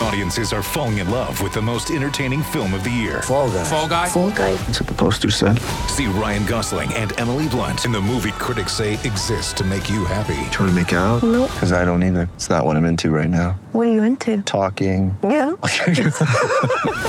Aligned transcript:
Audiences 0.00 0.52
are 0.52 0.62
falling 0.62 0.98
in 0.98 1.10
love 1.10 1.40
with 1.42 1.54
the 1.54 1.62
most 1.62 1.90
entertaining 1.90 2.42
film 2.42 2.74
of 2.74 2.84
the 2.84 2.90
year. 2.90 3.22
Fall 3.22 3.50
guy. 3.50 3.64
Fall 3.64 3.88
guy. 3.88 4.08
Fall 4.08 4.30
guy. 4.30 4.52
That's 4.54 4.80
what 4.80 4.88
the 4.88 4.94
poster 4.94 5.30
said. 5.30 5.58
See 5.88 6.06
Ryan 6.06 6.44
Gosling 6.44 6.92
and 6.94 7.18
Emily 7.18 7.48
Blunt 7.48 7.86
in 7.86 7.92
the 7.92 8.00
movie 8.00 8.32
critics 8.32 8.72
say 8.72 8.94
exists 8.94 9.54
to 9.54 9.64
make 9.64 9.88
you 9.88 10.04
happy. 10.04 10.34
Trying 10.50 10.68
to 10.68 10.72
make 10.74 10.92
it 10.92 10.96
out? 10.96 11.22
Nope. 11.22 11.50
Because 11.50 11.72
I 11.72 11.84
don't 11.86 12.02
either. 12.02 12.28
It's 12.34 12.50
not 12.50 12.64
what 12.66 12.76
I'm 12.76 12.84
into 12.84 13.10
right 13.10 13.30
now. 13.30 13.58
What 13.72 13.86
are 13.86 13.92
you 13.92 14.02
into? 14.02 14.42
Talking. 14.42 15.16
Yeah. 15.22 15.52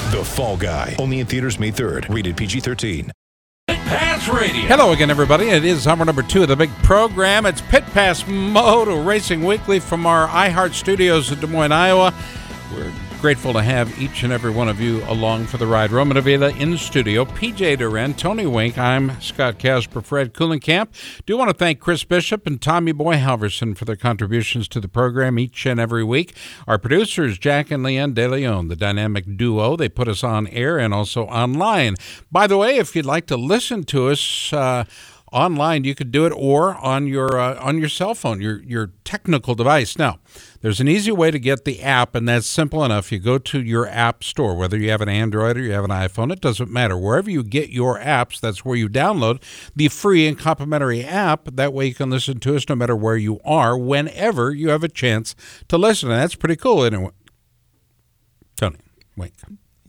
The 0.08 0.24
Fall 0.24 0.56
Guy. 0.56 0.96
Only 0.98 1.20
in 1.20 1.28
theaters 1.28 1.60
May 1.60 1.72
3rd. 1.72 2.14
Rated 2.14 2.38
PG-13. 2.38 3.12
Pit 3.68 3.78
Pass 3.80 4.28
Radio. 4.30 4.61
Hello 4.61 4.94
again, 4.94 5.10
everybody. 5.11 5.50
It 5.50 5.66
is 5.66 5.86
hour 5.86 6.06
number 6.06 6.24
two 6.24 6.44
of 6.44 6.47
the 6.47 6.56
big 6.56 6.69
program. 6.83 7.46
It's 7.46 7.60
Pit 7.60 7.83
Pass 7.88 8.25
Moto 8.25 9.04
Racing 9.04 9.44
Weekly 9.44 9.80
from 9.82 10.06
our 10.06 10.28
iHeart 10.30 10.74
Studios 10.74 11.30
in 11.32 11.42
Des 11.42 11.47
Moines, 11.47 11.74
Iowa. 11.74 12.14
We're 12.74 12.92
grateful 13.21 13.54
to 13.54 13.62
have 13.62 14.00
each 14.00 14.24
and 14.24 14.34
every 14.34 14.52
one 14.52 14.68
of 14.68 14.82
you 14.82 15.02
along 15.06 15.46
for 15.46 15.58
the 15.58 15.66
ride. 15.66 15.92
Roman 15.92 16.18
Avila 16.18 16.50
in 16.52 16.78
studio, 16.78 17.24
PJ 17.24 17.78
Duran, 17.78 18.14
Tony 18.14 18.46
Wink. 18.46 18.78
I'm 18.78 19.20
Scott 19.21 19.58
Casper, 19.58 20.02
Fred 20.02 20.34
Kuhlenkamp. 20.34 20.89
Do 21.25 21.38
want 21.38 21.50
to 21.50 21.56
thank 21.56 21.80
Chris 21.80 22.04
Bishop 22.04 22.46
and 22.46 22.61
Tommy 22.61 22.92
Boy 22.92 23.16
Halverson 23.16 23.78
for 23.78 23.86
their 23.86 23.96
contributions 23.96 24.68
to 24.70 24.82
the 24.82 24.89
program 24.89 25.39
each 25.39 25.66
and 25.66 25.80
every 25.80 26.04
week. 26.04 26.36
Our 26.68 26.78
producers, 26.78 27.38
Jack 27.38 27.72
and 27.72 27.86
Leanne 27.86 28.14
De 28.14 28.28
Leon, 28.28 28.68
the 28.68 28.75
dynamic 28.75 29.38
duo. 29.38 29.78
They 29.78 29.89
put 29.89 30.10
us 30.10 30.24
on 30.24 30.47
air 30.47 30.78
and 30.78 30.94
also 30.94 31.25
online. 31.25 31.96
By 32.30 32.47
the 32.47 32.58
way, 32.58 32.78
if 32.78 32.95
you'd 32.95 33.06
like 33.06 33.28
to 33.28 33.38
listen 33.38 33.86
to 33.86 34.09
us, 34.09 34.52
uh, 34.52 34.84
online 35.38 35.83
you 35.83 35.94
could 35.94 36.11
do 36.11 36.25
it 36.25 36.33
or 36.36 36.75
on 36.75 37.05
your 37.05 37.39
uh, 37.39 37.59
on 37.61 37.77
your 37.77 37.89
cell 37.89 38.16
phone 38.16 38.41
your 38.41 38.61
your 38.63 38.91
technical 39.03 39.53
device. 39.53 39.97
Now 39.97 40.19
there's 40.61 40.79
an 40.79 40.88
easy 40.88 41.11
way 41.11 41.29
to 41.29 41.38
get 41.38 41.63
the 41.63 41.81
app 41.81 42.16
and 42.16 42.27
that's 42.27 42.47
simple 42.47 42.83
enough. 42.83 43.11
You 43.11 43.19
go 43.19 43.38
to 43.38 43.61
your 43.61 43.88
app 43.88 44.23
store 44.23 44.55
whether 44.55 44.77
you 44.77 44.89
have 44.89 45.02
an 45.02 45.09
android 45.09 45.57
or 45.57 45.61
you 45.61 45.71
have 45.73 45.83
an 45.83 45.91
iphone 45.91 46.31
it 46.31 46.41
doesn't 46.41 46.71
matter. 46.71 46.97
Wherever 46.97 47.29
you 47.29 47.44
get 47.44 47.69
your 47.69 47.99
apps 47.99 48.39
that's 48.39 48.66
where 48.66 48.75
you 48.75 48.89
download 48.89 49.41
the 49.75 49.88
free 49.89 50.27
and 50.27 50.38
complimentary 50.38 51.03
app. 51.03 51.45
That 51.53 51.73
way 51.73 51.88
you 51.88 51.94
can 51.94 52.09
listen 52.09 52.39
to 52.39 52.55
us 52.55 52.67
no 52.67 52.75
matter 52.75 52.95
where 52.95 53.17
you 53.17 53.39
are 53.45 53.77
whenever 53.77 54.51
you 54.53 54.69
have 54.69 54.83
a 54.83 54.89
chance 54.89 55.35
to 55.67 55.77
listen 55.77 56.11
and 56.11 56.19
that's 56.19 56.35
pretty 56.35 56.55
cool 56.55 56.83
anyway. 56.83 57.11
Tony 58.55 58.79
wait 59.16 59.33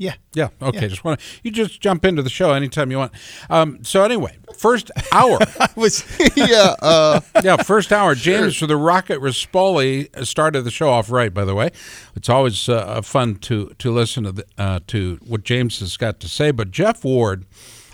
Yeah. 0.01 0.15
yeah. 0.33 0.49
Okay. 0.63 0.87
Just 0.87 1.03
want 1.05 1.19
to 1.19 1.27
you 1.43 1.51
just 1.51 1.81
jump 1.81 2.05
into 2.05 2.23
the 2.23 2.31
show 2.31 2.53
anytime 2.53 2.91
you 2.93 2.99
want. 2.99 3.13
Um, 3.51 3.83
so 3.85 4.05
anyway, 4.05 4.39
first 4.57 4.91
hour. 5.13 5.39
I 5.61 5.69
was 5.75 6.05
yeah, 6.37 6.77
uh, 6.81 7.21
yeah, 7.43 7.57
first 7.57 7.93
hour. 7.93 8.15
James 8.15 8.57
for 8.57 8.69
the 8.69 8.77
Rocket 8.77 9.21
Rispoli 9.21 10.09
started 10.25 10.63
the 10.63 10.71
show 10.71 10.89
off 10.89 11.11
right. 11.11 11.35
By 11.35 11.45
the 11.45 11.55
way, 11.55 11.71
it's 12.15 12.29
always 12.29 12.69
uh, 12.69 13.03
fun 13.03 13.37
to 13.37 13.75
to 13.79 13.91
listen 13.91 14.23
to 14.25 14.33
the, 14.33 14.45
uh, 14.57 14.81
to 14.87 15.19
what 15.27 15.43
James 15.43 15.81
has 15.81 15.97
got 15.97 16.21
to 16.21 16.29
say. 16.29 16.53
But 16.53 16.71
Jeff 16.71 17.05
Ward, 17.05 17.45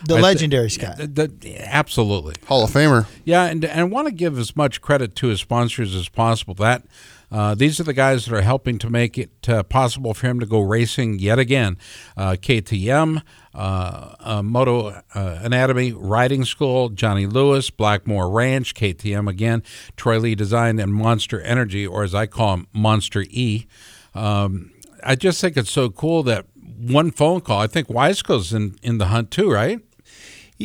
the 0.04 0.14
I 0.14 0.16
thi- 0.18 0.22
legendary 0.22 0.70
Scott. 0.70 0.98
the- 0.98 1.06
the- 1.28 1.58
absolutely. 1.60 2.34
Hall 2.46 2.64
of 2.64 2.70
Famer. 2.70 3.06
Yeah, 3.24 3.44
and 3.44 3.64
and 3.64 3.80
I 3.80 3.84
want 3.84 4.08
to 4.08 4.12
give 4.14 4.38
as 4.38 4.54
much 4.54 4.82
credit 4.82 5.16
to 5.16 5.28
his 5.28 5.40
sponsors 5.40 5.94
as 5.94 6.10
possible. 6.10 6.52
That 6.54 6.82
uh, 7.30 7.54
these 7.54 7.80
are 7.80 7.84
the 7.84 7.92
guys 7.92 8.24
that 8.24 8.34
are 8.34 8.42
helping 8.42 8.78
to 8.78 8.90
make 8.90 9.18
it 9.18 9.48
uh, 9.48 9.62
possible 9.62 10.14
for 10.14 10.26
him 10.26 10.40
to 10.40 10.46
go 10.46 10.60
racing 10.60 11.18
yet 11.18 11.38
again. 11.38 11.76
Uh, 12.16 12.32
KTM, 12.32 13.22
uh, 13.54 14.14
uh, 14.20 14.42
Moto 14.42 14.88
uh, 14.88 15.02
Anatomy 15.42 15.92
Riding 15.92 16.44
School, 16.44 16.88
Johnny 16.90 17.26
Lewis, 17.26 17.70
Blackmore 17.70 18.30
Ranch, 18.30 18.74
KTM 18.74 19.28
again, 19.28 19.62
Troy 19.96 20.18
Lee 20.18 20.34
Design, 20.34 20.78
and 20.78 20.92
Monster 20.92 21.40
Energy, 21.40 21.86
or 21.86 22.02
as 22.04 22.14
I 22.14 22.26
call 22.26 22.54
him, 22.54 22.66
Monster 22.72 23.24
E. 23.30 23.66
Um, 24.14 24.72
I 25.02 25.16
just 25.16 25.40
think 25.40 25.56
it's 25.56 25.70
so 25.70 25.90
cool 25.90 26.22
that 26.24 26.46
one 26.54 27.10
phone 27.10 27.40
call. 27.40 27.60
I 27.60 27.66
think 27.66 27.88
Wiseco's 27.88 28.52
in 28.52 28.76
in 28.82 28.98
the 28.98 29.06
hunt 29.06 29.30
too, 29.30 29.50
right? 29.50 29.80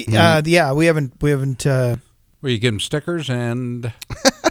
Uh, 0.08 0.42
yeah, 0.46 0.72
we 0.72 0.86
haven't 0.86 1.14
we 1.22 1.32
haven't 1.32 1.66
uh, 1.66 1.98
Where 2.42 2.52
you 2.52 2.60
give 2.60 2.74
him 2.74 2.80
stickers 2.80 3.30
and 3.30 3.92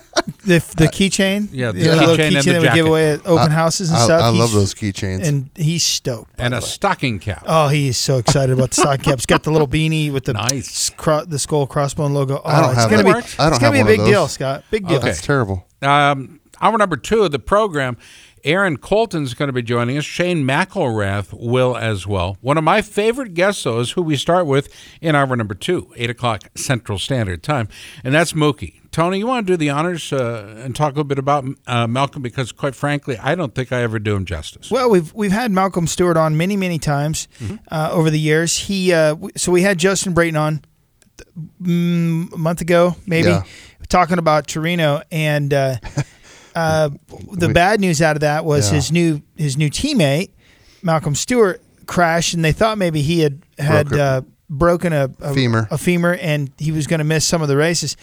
the 0.49 0.75
the 0.77 0.87
keychain. 0.89 1.49
yeah, 1.53 1.71
the 1.73 1.81
little 1.95 2.17
keychain 2.17 2.37
and 2.37 2.37
the 2.37 2.41
that 2.43 2.47
we 2.47 2.53
give 2.53 2.63
jacket. 2.63 2.81
away 2.87 3.13
at 3.13 3.27
open 3.27 3.51
houses 3.51 3.91
and 3.91 3.99
I, 3.99 4.05
stuff. 4.05 4.23
I 4.23 4.29
love 4.29 4.51
He's- 4.51 4.53
those 4.55 4.75
keychains. 4.75 5.27
And 5.27 5.51
he's 5.57 5.83
stoked. 5.85 6.37
by 6.37 6.45
and 6.45 6.53
the 6.55 6.59
a 6.59 6.61
way. 6.61 6.67
stocking 6.67 7.19
cap. 7.19 7.45
Oh, 7.47 7.69
he 7.69 7.89
is 7.89 7.97
so 7.99 8.19
excited 8.19 8.53
about 8.57 8.71
the 8.71 8.77
stock 8.83 9.03
cap. 9.03 9.17
He's 9.17 9.27
got 9.27 9.45
the 9.45 9.51
little 9.51 9.69
beanie 9.69 10.13
with 10.13 10.25
the 10.25 10.33
Nice. 10.33 10.69
s- 10.69 10.91
cro- 10.97 11.25
the 11.25 11.39
skull 11.39 11.67
crossbone 11.69 12.13
logo. 12.13 12.41
Oh, 12.45 12.49
I 12.49 12.61
don't 12.61 12.71
it's 12.71 12.79
have 12.81 12.91
gonna 12.91 13.03
that. 13.05 13.25
be 13.25 13.31
I 13.39 13.45
don't 13.45 13.53
it's 13.53 13.59
gonna 13.59 13.73
be 13.73 13.79
a 13.81 13.85
one 13.85 13.93
of 13.93 13.97
big 13.99 14.07
deal. 14.07 14.29
Scott. 14.29 14.65
Big 14.71 14.87
deal. 14.89 15.01
That's 15.01 15.23
terrible. 15.23 15.67
Um, 15.83 16.41
hour 16.61 16.77
number 16.77 16.97
two 16.97 17.23
of 17.23 17.31
the 17.31 17.39
program, 17.39 17.97
Aaron 18.45 18.77
Colton's 18.77 19.35
going 19.35 19.49
to 19.49 19.53
be 19.53 19.63
joining 19.63 19.99
us. 19.99 20.05
Shane 20.05 20.45
McElrath 20.45 21.33
will 21.33 21.77
as 21.77 22.07
well. 22.07 22.37
One 22.41 22.57
of 22.57 22.63
my 22.65 22.83
favorite 22.83 23.35
guests, 23.35 23.65
though, 23.65 23.81
is 23.81 23.91
who 23.93 24.03
we 24.03 24.17
start 24.17 24.47
with 24.47 24.69
in 25.01 25.15
hour 25.17 25.35
number 25.37 25.55
two, 25.55 25.93
8 25.97 26.09
o'clock 26.11 26.45
Central 26.57 26.99
Standard 27.01 27.43
Time, 27.43 27.69
and 28.05 28.15
that's 28.15 28.33
Mookie. 28.35 28.78
Tony, 28.91 29.19
you 29.19 29.27
want 29.27 29.47
to 29.47 29.53
do 29.53 29.57
the 29.57 29.71
honors 29.71 30.13
uh, 30.13 30.55
and 30.65 30.75
talk 30.75 30.87
a 30.89 30.97
little 30.97 31.05
bit 31.05 31.19
about 31.19 31.45
uh, 31.67 31.87
Malcolm 31.87 32.23
because, 32.23 32.53
quite 32.53 32.75
frankly, 32.75 33.17
I 33.19 33.35
don't 33.35 33.55
think 33.55 33.71
I 33.71 33.83
ever 33.83 33.99
do 33.99 34.17
him 34.17 34.25
justice. 34.25 34.71
Well, 34.71 34.89
we've 34.91 35.13
we've 35.15 35.33
had 35.33 35.51
Malcolm 35.53 35.87
Stewart 35.87 36.17
on 36.17 36.37
many 36.37 36.57
many 36.57 36.79
times 36.79 37.29
Mm-hmm. 37.39 37.57
uh, 37.71 37.91
over 37.93 38.11
the 38.11 38.19
years. 38.21 38.57
He 38.57 38.93
uh, 38.93 39.15
so 39.37 39.53
we 39.53 39.63
had 39.63 39.79
Justin 39.79 40.15
Brayton 40.15 40.37
on 40.37 40.63
mm, 41.63 42.33
a 42.33 42.37
month 42.39 42.61
ago, 42.61 42.97
maybe 43.07 43.29
Yeah. 43.29 43.43
talking 43.89 44.19
about 44.19 44.47
Torino, 44.47 45.03
and 45.11 45.53
uh, 45.53 45.77
uh, 46.55 46.91
the 47.33 47.49
bad 47.51 47.81
news 47.81 48.01
out 48.03 48.17
of 48.17 48.21
that 48.21 48.45
was 48.45 48.69
Yeah. 48.71 48.77
his 48.77 48.93
new 48.93 49.23
his 49.37 49.57
new 49.57 49.71
teammate 49.71 50.31
Malcolm 50.83 51.15
Stewart 51.15 51.63
crashed, 51.87 52.35
and 52.35 52.45
they 52.45 52.53
thought 52.53 52.79
maybe 52.79 53.03
he 53.03 53.21
had 53.21 53.43
had 53.59 53.89
Broke 53.89 54.01
uh, 54.01 54.21
broken 54.49 54.93
a, 54.93 55.11
a 55.21 55.35
Femur. 55.35 55.69
a 55.71 55.79
femur, 55.79 56.15
and 56.15 56.51
he 56.59 56.73
was 56.73 56.87
going 56.87 56.99
to 56.99 57.05
miss 57.05 57.25
some 57.27 57.43
of 57.43 57.49
the 57.49 57.57
races. 57.57 57.97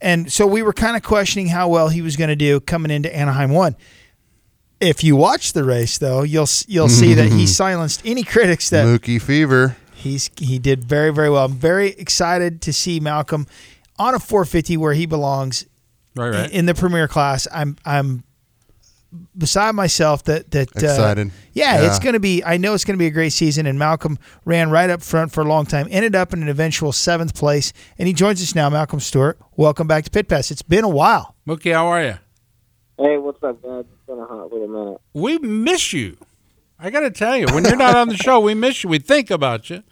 And 0.00 0.30
so 0.30 0.46
we 0.46 0.62
were 0.62 0.72
kind 0.72 0.96
of 0.96 1.02
questioning 1.02 1.48
how 1.48 1.68
well 1.68 1.88
he 1.88 2.02
was 2.02 2.16
going 2.16 2.28
to 2.28 2.36
do 2.36 2.60
coming 2.60 2.90
into 2.90 3.14
Anaheim 3.14 3.50
one. 3.50 3.76
If 4.80 5.02
you 5.02 5.16
watch 5.16 5.52
the 5.54 5.64
race, 5.64 5.96
though, 5.98 6.22
you'll 6.22 6.48
you'll 6.66 6.88
see 6.90 7.14
that 7.14 7.30
he 7.32 7.46
silenced 7.62 8.02
any 8.04 8.22
critics 8.22 8.68
that 8.70 8.84
Mookie 8.86 9.22
Fever. 9.22 9.76
he's 9.94 10.28
he 10.38 10.58
did 10.58 10.84
very 10.84 11.10
very 11.12 11.30
well. 11.30 11.46
I'm 11.46 11.52
very 11.54 11.90
excited 11.90 12.60
to 12.62 12.72
see 12.72 13.00
Malcolm 13.00 13.46
on 13.98 14.14
a 14.14 14.18
450 14.18 14.76
where 14.76 14.92
he 14.92 15.06
belongs 15.06 15.64
Right, 16.16 16.30
right. 16.30 16.50
in 16.50 16.66
the 16.66 16.74
premier 16.74 17.08
class. 17.08 17.46
I'm 17.52 17.76
I'm 17.86 18.24
beside 19.36 19.74
myself 19.74 20.24
that 20.24 20.50
that 20.52 20.68
uh, 20.76 20.80
Excited. 20.80 21.30
yeah, 21.52 21.80
Yeah. 21.80 21.86
it's 21.88 21.98
going 21.98 22.14
to 22.14 22.20
be. 22.20 22.42
I 22.44 22.56
know 22.56 22.74
it's 22.74 22.84
going 22.84 22.96
to 22.96 23.02
be 23.02 23.06
a 23.06 23.10
great 23.10 23.32
season. 23.32 23.66
And 23.66 23.78
Malcolm 23.78 24.18
ran 24.44 24.70
right 24.70 24.90
up 24.90 25.02
front 25.02 25.32
for 25.32 25.40
a 25.42 25.44
long 25.44 25.66
time. 25.66 25.86
Ended 25.90 26.14
up 26.14 26.32
in 26.32 26.42
an 26.42 26.48
eventual 26.48 26.92
seventh 26.92 27.34
place, 27.34 27.72
and 27.98 28.06
he 28.08 28.14
joins 28.14 28.42
us 28.42 28.54
now. 28.54 28.68
Malcolm 28.70 29.00
Stewart, 29.00 29.38
welcome 29.56 29.86
back 29.86 30.04
to 30.04 30.10
Pit 30.10 30.28
Pass. 30.28 30.50
It's 30.50 30.62
been 30.62 30.84
a 30.84 30.88
while. 30.88 31.34
Mookie, 31.46 31.72
how 31.72 31.86
are 31.86 32.02
you? 32.02 32.14
Hey, 32.98 33.18
what's 33.18 33.42
up, 33.42 33.60
guys? 33.62 33.84
It's 33.92 34.06
been 34.06 34.18
a 34.18 34.24
hot 34.26 34.52
little 34.52 34.68
minute. 34.68 35.00
We 35.12 35.38
miss 35.38 35.92
you. 35.92 36.16
I 36.78 36.90
got 36.90 37.00
to 37.00 37.10
tell 37.10 37.36
you, 37.36 37.46
when 37.52 37.64
you're 37.64 37.76
not 37.76 37.96
on 37.96 38.08
the 38.08 38.16
show, 38.16 38.40
we 38.40 38.54
miss 38.54 38.84
you. 38.84 38.90
We 38.90 38.98
think 38.98 39.30
about 39.30 39.70
you. 39.70 39.82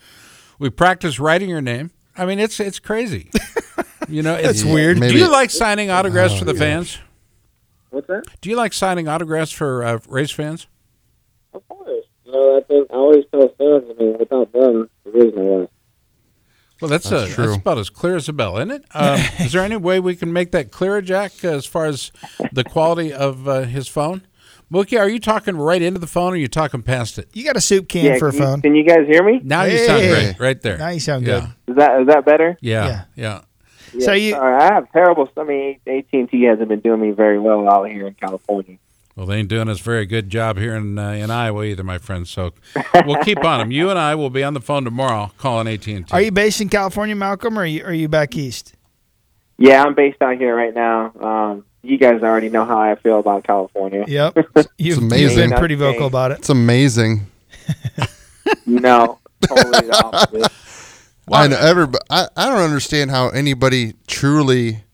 We 0.59 0.71
practice 0.71 1.19
writing 1.19 1.49
your 1.49 1.61
name. 1.63 1.91
I 2.17 2.27
mean, 2.27 2.39
it's 2.39 2.61
it's 2.61 2.79
crazy. 2.79 3.31
You 4.09 4.23
know, 4.23 4.35
it's 4.41 4.63
Yeah, 4.63 4.75
weird. 4.75 5.01
Do 5.01 5.17
you 5.17 5.31
like 5.31 5.51
signing 5.51 5.91
autographs 5.91 6.35
Oh, 6.35 6.39
for 6.41 6.45
the 6.45 6.53
yeah. 6.55 6.59
fans? 6.59 6.99
What's 7.93 8.07
that? 8.09 8.25
Do 8.41 8.49
you 8.51 8.57
like 8.57 8.73
signing 8.73 9.07
autographs 9.07 9.53
for 9.53 9.85
uh, 9.85 9.99
race 10.09 10.31
fans? 10.31 10.67
Of 11.55 11.67
course. 11.69 12.05
You 12.25 12.33
know, 12.33 12.57
I 12.57 12.63
think 12.63 12.89
I 12.91 12.95
always 12.95 13.25
tell 13.31 13.49
fans, 13.59 13.85
I 13.91 14.03
mean, 14.03 14.17
without 14.19 14.51
them, 14.53 14.89
there 15.05 15.27
is 15.27 15.35
no 15.37 15.63
us. 15.65 15.69
Well, 16.81 16.89
that's, 16.89 17.09
That's 17.11 17.31
uh, 17.31 17.35
true. 17.35 17.47
that's 17.47 17.59
about 17.59 17.79
as 17.79 17.91
clear 17.91 18.17
as 18.17 18.29
a 18.29 18.33
bell, 18.33 18.57
isn't 18.57 18.73
it? 18.73 18.85
Um, 18.93 19.21
is 19.39 19.53
there 19.53 19.63
any 19.63 19.77
way 19.77 20.01
we 20.01 20.17
can 20.17 20.33
make 20.33 20.51
that 20.51 20.73
clearer, 20.73 21.01
Jack, 21.01 21.45
as 21.45 21.65
far 21.65 21.85
as 21.87 22.11
the 22.51 22.65
quality 22.65 23.13
of 23.13 23.47
uh, 23.47 23.61
his 23.63 23.87
phone? 23.87 24.23
Mookie, 24.73 24.99
are 24.99 25.09
you 25.09 25.21
talking 25.21 25.57
right 25.59 25.83
into 25.83 26.01
the 26.01 26.07
phone 26.07 26.33
or 26.33 26.33
are 26.33 26.37
you 26.37 26.49
talking 26.49 26.83
past 26.83 27.19
it? 27.19 27.29
You 27.35 27.45
got 27.45 27.57
a 27.57 27.61
soup 27.61 27.89
can 27.89 28.19
for 28.19 28.29
a 28.29 28.31
can 28.31 28.41
you- 28.41 28.45
phone. 28.47 28.63
Can 28.63 28.75
you 28.75 28.85
guys 28.85 29.07
hear 29.07 29.23
me? 29.23 29.39
Now 29.45 29.65
you 29.65 29.79
sound 29.79 30.09
great, 30.09 30.41
right 30.41 30.61
there. 30.63 30.79
Now 30.79 30.89
you 30.89 30.99
sound 30.99 31.27
yeah. 31.27 31.41
good. 31.67 31.73
Is 31.73 31.77
that 31.77 32.01
is 32.01 32.07
that 32.07 32.25
better? 32.25 32.57
Yeah, 32.63 32.87
Yeah. 32.87 33.05
yeah. 33.15 33.41
Yeah, 33.95 34.05
So 34.07 34.13
you- 34.13 34.31
sorry, 34.33 34.57
I 34.63 34.75
have 34.75 34.91
terrible. 34.93 35.29
I 35.37 35.45
mean, 35.45 35.79
AT 35.87 36.07
and 36.13 36.31
T 36.31 36.43
hasn't 36.45 36.69
been 36.69 36.81
doing 36.81 37.01
me 37.01 37.11
very 37.11 37.39
well 37.39 37.69
out 37.69 37.85
here 37.91 38.07
in 38.07 38.15
California. 38.15 38.79
Well, 39.15 39.27
they 39.27 39.37
ain't 39.37 39.49
doing 39.49 39.69
us 39.69 39.79
very 39.81 40.07
good 40.07 40.31
job 40.31 40.57
here 40.57 40.75
in 40.75 40.99
uh, 40.99 41.11
in 41.11 41.31
Iowa 41.31 41.65
either, 41.65 41.85
my 41.85 41.99
friend. 41.99 42.27
So 42.27 42.55
we'll 43.05 43.23
keep 43.23 43.45
on 43.45 43.59
them. 43.59 43.71
You 43.71 43.91
and 43.91 43.99
I 43.99 44.15
will 44.15 44.31
be 44.31 44.43
on 44.43 44.55
the 44.55 44.61
phone 44.61 44.85
tomorrow 44.85 45.33
calling 45.37 45.69
AT 45.69 45.87
and 45.89 46.09
T. 46.09 46.13
Are 46.15 46.23
you 46.23 46.31
based 46.33 46.63
in 46.63 46.71
California, 46.71 47.15
Malcolm, 47.15 47.59
or 47.59 47.63
are 47.63 47.67
you, 47.67 47.85
are 47.85 47.93
you 47.93 48.09
back 48.09 48.35
east? 48.37 48.73
Yeah, 49.59 49.83
I'm 49.85 49.95
based 49.95 50.23
out 50.23 50.39
here 50.39 50.57
right 50.57 50.73
now. 50.75 51.13
Um, 51.21 51.65
you 51.83 51.99
guys 51.99 52.23
already 52.23 52.49
know 52.49 52.65
how 52.65 52.79
I 52.81 52.95
feel 52.95 53.19
about 53.19 53.45
California. 53.45 54.05
Yep. 54.09 54.35
You've, 54.57 54.67
you've 54.79 54.99
amazing. 54.99 55.51
been 55.51 55.59
pretty 55.59 55.75
vocal 55.75 56.07
about 56.07 56.31
it. 56.33 56.39
It's 56.39 56.49
amazing. 56.49 57.27
No, 58.67 59.19
totally 59.43 59.87
the 59.89 60.03
opposite. 60.05 60.53
I 61.33 61.47
know 61.49 61.59
everybody. 61.59 62.05
I, 62.11 62.29
I 62.37 62.49
don't 62.49 62.61
understand 62.63 63.11
how 63.11 63.29
anybody 63.29 63.95
truly. 64.07 64.85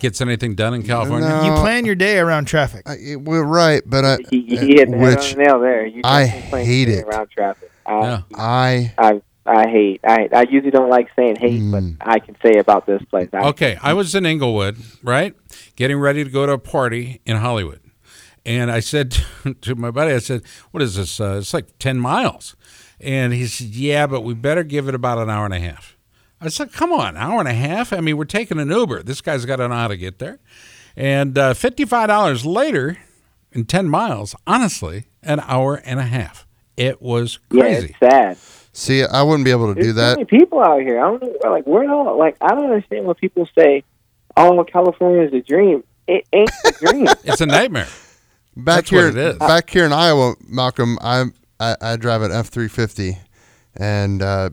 Gets 0.00 0.20
anything 0.20 0.54
done 0.56 0.74
in 0.74 0.82
California? 0.82 1.28
No. 1.28 1.44
You 1.44 1.52
plan 1.60 1.84
your 1.84 1.94
day 1.94 2.18
around 2.18 2.46
traffic. 2.46 2.82
I, 2.88 2.96
it- 2.96 3.20
we're 3.20 3.44
right, 3.44 3.82
but 3.86 4.04
I, 4.04 4.16
He, 4.30 4.42
he 4.42 4.56
hit 4.56 4.60
the 4.60 4.74
head 4.78 4.94
on 4.94 5.00
which 5.00 5.34
the 5.34 5.42
nail 5.44 5.60
there. 5.60 5.86
You 5.86 6.00
I 6.04 6.24
hate 6.26 6.88
it. 6.88 7.04
around 7.04 7.30
traffic. 7.30 7.70
I, 7.86 8.00
Yeah. 8.00 8.22
I 8.34 8.92
I 8.98 9.22
I 9.46 9.68
hate. 9.68 10.00
I 10.04 10.28
I 10.32 10.42
usually 10.50 10.70
don't 10.72 10.88
like 10.90 11.08
saying 11.14 11.36
hate, 11.36 11.60
Mm. 11.60 11.98
but 11.98 12.08
I 12.08 12.18
can 12.18 12.36
say 12.44 12.58
about 12.58 12.86
this 12.86 13.02
place. 13.04 13.28
I, 13.32 13.48
Okay, 13.50 13.76
I 13.82 13.92
was 13.92 14.14
in 14.14 14.26
Inglewood, 14.26 14.78
right? 15.02 15.34
Getting 15.76 15.98
ready 15.98 16.24
to 16.24 16.30
go 16.30 16.46
to 16.46 16.52
a 16.52 16.58
party 16.58 17.20
in 17.24 17.36
Hollywood. 17.36 17.80
And 18.44 18.72
I 18.72 18.80
said 18.80 19.16
to 19.60 19.74
my 19.76 19.90
buddy, 19.92 20.12
I 20.12 20.18
said, 20.18 20.42
What 20.72 20.82
is 20.82 20.96
this? 20.96 21.20
Uh, 21.20 21.36
it's 21.38 21.54
like 21.54 21.78
10 21.78 22.00
miles. 22.00 22.56
And 23.02 23.32
he 23.32 23.46
said, 23.46 23.68
Yeah, 23.68 24.06
but 24.06 24.22
we 24.22 24.34
better 24.34 24.62
give 24.62 24.88
it 24.88 24.94
about 24.94 25.18
an 25.18 25.28
hour 25.28 25.44
and 25.44 25.54
a 25.54 25.60
half. 25.60 25.96
I 26.40 26.48
said, 26.48 26.72
Come 26.72 26.92
on, 26.92 27.16
hour 27.16 27.40
and 27.40 27.48
a 27.48 27.54
half? 27.54 27.92
I 27.92 28.00
mean, 28.00 28.16
we're 28.16 28.24
taking 28.24 28.58
an 28.58 28.70
Uber. 28.70 29.02
This 29.02 29.20
guy's 29.20 29.44
got 29.44 29.56
to 29.56 29.68
know 29.68 29.74
how 29.74 29.88
to 29.88 29.96
get 29.96 30.18
there. 30.18 30.38
And 30.96 31.36
uh, 31.38 31.54
$55 31.54 32.44
later, 32.44 32.98
in 33.52 33.64
10 33.64 33.88
miles, 33.88 34.34
honestly, 34.46 35.06
an 35.22 35.40
hour 35.40 35.76
and 35.84 36.00
a 36.00 36.04
half. 36.04 36.46
It 36.76 37.02
was 37.02 37.38
yeah, 37.50 37.60
crazy. 37.60 37.86
it's 37.88 37.98
sad. 37.98 38.38
see. 38.72 39.04
I 39.04 39.22
wouldn't 39.22 39.44
be 39.44 39.50
able 39.50 39.68
to 39.68 39.74
There's 39.74 39.88
do 39.88 39.92
that. 39.94 40.16
many 40.16 40.24
people 40.24 40.60
out 40.60 40.80
here. 40.80 40.98
I 40.98 41.02
don't 41.02 41.22
know. 41.22 41.50
Like 41.50 41.66
we're 41.66 41.90
all 41.90 42.18
like 42.18 42.36
I 42.40 42.54
don't 42.54 42.64
understand 42.64 43.04
when 43.04 43.14
people 43.14 43.46
say, 43.56 43.84
"Oh, 44.38 44.64
California 44.64 45.22
is 45.22 45.34
a 45.34 45.42
dream." 45.42 45.84
It 46.06 46.26
ain't 46.32 46.50
a 46.66 46.72
dream. 46.72 47.06
It's 47.24 47.42
a 47.42 47.46
nightmare. 47.46 47.88
Back 48.56 48.86
That's 48.86 48.92
what 48.92 48.98
here, 48.98 49.08
it 49.08 49.16
is. 49.16 49.36
back 49.38 49.68
here 49.70 49.84
in 49.84 49.92
Iowa, 49.92 50.34
Malcolm, 50.48 50.98
I 51.02 51.26
I, 51.60 51.76
I 51.80 51.96
drive 51.96 52.22
an 52.22 52.32
F 52.32 52.48
three 52.48 52.68
fifty, 52.68 53.18
and 53.76 54.22
uh, 54.22 54.50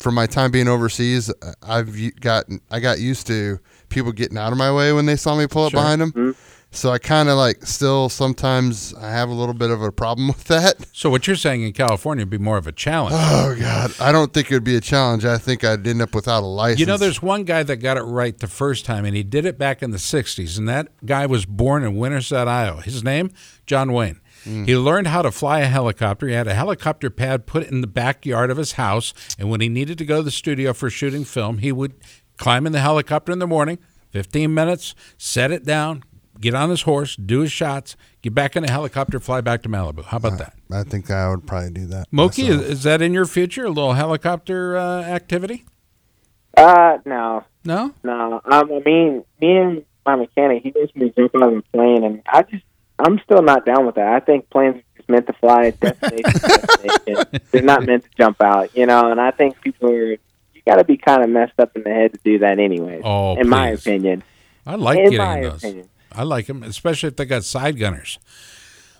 for 0.00 0.12
my 0.12 0.26
time 0.26 0.50
being 0.50 0.68
overseas, 0.68 1.32
I've 1.62 1.96
u- 1.96 2.12
gotten 2.12 2.60
I 2.70 2.80
got 2.80 2.98
used 3.00 3.26
to 3.28 3.58
people 3.88 4.12
getting 4.12 4.38
out 4.38 4.52
of 4.52 4.58
my 4.58 4.72
way 4.72 4.92
when 4.92 5.06
they 5.06 5.16
saw 5.16 5.36
me 5.36 5.46
pull 5.46 5.64
up 5.64 5.70
Sure. 5.72 5.80
behind 5.80 6.00
them. 6.00 6.12
Mm-hmm. 6.12 6.30
So 6.72 6.90
I 6.90 6.98
kind 6.98 7.30
of 7.30 7.38
like 7.38 7.64
still 7.64 8.10
sometimes 8.10 8.92
I 8.94 9.08
have 9.10 9.30
a 9.30 9.32
little 9.32 9.54
bit 9.54 9.70
of 9.70 9.80
a 9.80 9.90
problem 9.90 10.28
with 10.36 10.44
that. 10.44 10.74
So, 10.92 11.08
what 11.08 11.26
you're 11.26 11.36
saying 11.36 11.62
in 11.62 11.72
California 11.72 12.22
would 12.22 12.30
be 12.30 12.36
more 12.38 12.58
of 12.58 12.66
a 12.66 12.72
challenge. 12.72 13.14
Oh 13.16 13.56
God, 13.58 13.94
I 13.98 14.12
don't 14.12 14.34
think 14.34 14.50
it 14.50 14.54
would 14.54 14.64
be 14.64 14.76
a 14.76 14.80
challenge. 14.80 15.24
I 15.24 15.38
think 15.38 15.64
I'd 15.64 15.86
end 15.86 16.02
up 16.02 16.14
without 16.14 16.42
a 16.42 16.46
license. 16.46 16.80
You 16.80 16.86
know, 16.86 16.98
there's 16.98 17.22
one 17.22 17.44
guy 17.44 17.62
that 17.62 17.76
got 17.76 17.96
it 17.96 18.02
right 18.02 18.36
the 18.36 18.46
first 18.48 18.84
time, 18.84 19.04
and 19.06 19.16
he 19.16 19.22
did 19.22 19.46
it 19.46 19.56
back 19.58 19.82
in 19.82 19.90
the 19.90 19.96
60s. 19.96 20.58
And 20.58 20.68
that 20.68 20.88
guy 21.06 21.24
was 21.24 21.46
born 21.46 21.82
in 21.82 21.96
Winterset, 21.96 22.46
Iowa. 22.46 22.82
His 22.82 23.02
name, 23.02 23.30
John 23.64 23.92
Wayne. 23.92 24.20
He 24.46 24.76
learned 24.76 25.08
how 25.08 25.22
to 25.22 25.30
fly 25.32 25.60
a 25.60 25.66
helicopter. 25.66 26.28
He 26.28 26.34
had 26.34 26.46
a 26.46 26.54
helicopter 26.54 27.10
pad 27.10 27.46
put 27.46 27.66
in 27.66 27.80
the 27.80 27.86
backyard 27.88 28.50
of 28.50 28.56
his 28.56 28.72
house. 28.72 29.12
And 29.38 29.50
when 29.50 29.60
he 29.60 29.68
needed 29.68 29.98
to 29.98 30.04
go 30.04 30.18
to 30.18 30.22
the 30.22 30.30
studio 30.30 30.72
for 30.72 30.88
shooting 30.88 31.24
film, 31.24 31.58
he 31.58 31.72
would 31.72 31.94
climb 32.38 32.64
in 32.66 32.72
the 32.72 32.80
helicopter 32.80 33.32
in 33.32 33.40
the 33.40 33.46
morning, 33.46 33.78
15 34.10 34.54
minutes, 34.54 34.94
set 35.18 35.50
it 35.50 35.64
down, 35.64 36.04
get 36.40 36.54
on 36.54 36.70
his 36.70 36.82
horse, 36.82 37.16
do 37.16 37.40
his 37.40 37.50
shots, 37.50 37.96
get 38.22 38.34
back 38.34 38.54
in 38.56 38.62
the 38.62 38.70
helicopter, 38.70 39.18
fly 39.18 39.40
back 39.40 39.62
to 39.62 39.68
Malibu. 39.68 40.04
How 40.04 40.18
about 40.18 40.38
that? 40.38 40.54
I 40.70 40.84
think 40.84 41.10
I 41.10 41.28
would 41.30 41.46
probably 41.46 41.70
do 41.70 41.86
that. 41.86 42.10
Mookie, 42.12 42.48
is, 42.48 42.60
is 42.60 42.82
that 42.84 43.02
in 43.02 43.12
your 43.12 43.26
future? 43.26 43.64
A 43.64 43.68
little 43.70 43.94
helicopter 43.94 44.76
uh, 44.76 45.02
activity? 45.02 45.64
Uh, 46.56 46.98
no, 47.04 47.44
No? 47.64 47.92
no. 48.02 48.40
Um, 48.44 48.70
I 48.72 48.80
mean, 48.84 49.24
me 49.40 49.56
and 49.56 49.84
my 50.06 50.16
mechanic, 50.16 50.62
he 50.62 50.72
makes 50.74 50.94
me 50.94 51.12
jump 51.16 51.34
out 51.36 51.52
of 51.52 51.58
a 51.58 51.62
plane, 51.72 52.04
and 52.04 52.22
I 52.26 52.42
just, 52.42 52.64
I'm 52.98 53.18
still 53.20 53.42
not 53.42 53.64
down 53.66 53.84
with 53.86 53.96
that. 53.96 54.06
I 54.14 54.20
think 54.20 54.48
planes 54.50 54.76
are 54.76 54.82
just 54.96 55.08
meant 55.08 55.26
to 55.26 55.32
fly 55.34 55.70
destination 55.70 56.22
destination. 56.32 57.40
They're 57.50 57.62
not 57.62 57.84
meant 57.84 58.04
to 58.04 58.10
jump 58.16 58.40
out, 58.42 58.74
you 58.76 58.86
know. 58.86 59.10
And 59.10 59.20
I 59.20 59.30
think 59.32 59.60
people 59.60 59.90
are, 59.90 60.12
you 60.12 60.18
got 60.66 60.76
to 60.76 60.84
be 60.84 60.96
kind 60.96 61.22
of 61.22 61.28
messed 61.30 61.58
up 61.58 61.76
in 61.76 61.82
the 61.82 61.90
head 61.90 62.12
to 62.14 62.18
do 62.24 62.38
that, 62.38 62.58
anyway. 62.58 63.00
Oh, 63.04 63.36
in 63.38 63.48
my 63.48 63.68
opinion. 63.68 64.22
I 64.64 64.76
like 64.76 64.98
In 64.98 65.10
getting 65.10 65.42
those. 65.42 65.62
opinion. 65.62 65.88
I 66.12 66.22
like 66.22 66.46
them, 66.46 66.62
especially 66.62 67.08
if 67.08 67.16
they 67.16 67.24
got 67.26 67.44
side 67.44 67.78
gunners. 67.78 68.18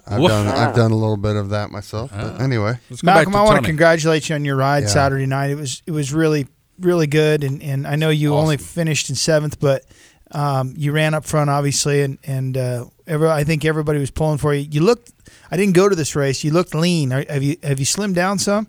I've 0.07 0.21
Woof. 0.21 0.31
done 0.31 0.47
I've 0.47 0.77
done 0.77 0.93
a 0.93 0.97
little 0.97 1.17
bit 1.17 1.35
of 1.35 1.49
that 1.49 1.71
myself. 1.71 2.13
But 2.15 2.41
anyway, 2.41 2.75
Let's 2.91 3.03
go 3.03 3.07
back 3.07 3.17
Malcolm, 3.27 3.33
to 3.33 3.39
I 3.39 3.43
want 3.43 3.59
to 3.65 3.67
congratulate 3.69 4.29
you 4.29 4.37
on 4.37 4.45
your 4.45 4.55
ride 4.57 4.85
Yeah. 4.85 4.89
Saturday 4.91 5.27
night. 5.27 5.51
It 5.51 5.57
was 5.57 5.83
it 5.87 5.91
was 5.91 6.13
really 6.15 6.47
really 6.79 7.07
good, 7.09 7.43
and, 7.43 7.61
and 7.63 7.87
I 7.89 7.97
know 7.97 8.11
you 8.11 8.35
only 8.35 8.57
finished 8.59 9.09
in 9.11 9.17
seventh, 9.17 9.59
but 9.59 9.83
um, 10.31 10.75
you 10.77 10.93
ran 10.93 11.15
up 11.15 11.25
front 11.25 11.51
obviously, 11.51 12.03
and 12.03 12.19
and 12.23 12.57
uh, 12.57 12.85
every, 13.07 13.29
I 13.29 13.45
think 13.45 13.65
everybody 13.65 13.99
was 13.99 14.11
pulling 14.11 14.39
for 14.39 14.55
you. 14.55 14.69
You 14.71 14.83
looked. 14.83 15.13
I 15.51 15.57
didn't 15.57 15.75
go 15.75 15.89
to 15.89 15.95
this 15.95 16.17
race. 16.17 16.45
You 16.45 16.53
looked 16.53 16.75
lean. 16.75 17.13
Are, 17.13 17.25
have 17.29 17.43
you 17.43 17.57
have 17.63 17.79
you 17.79 17.87
slimmed 17.87 18.15
down 18.15 18.39
some? 18.39 18.69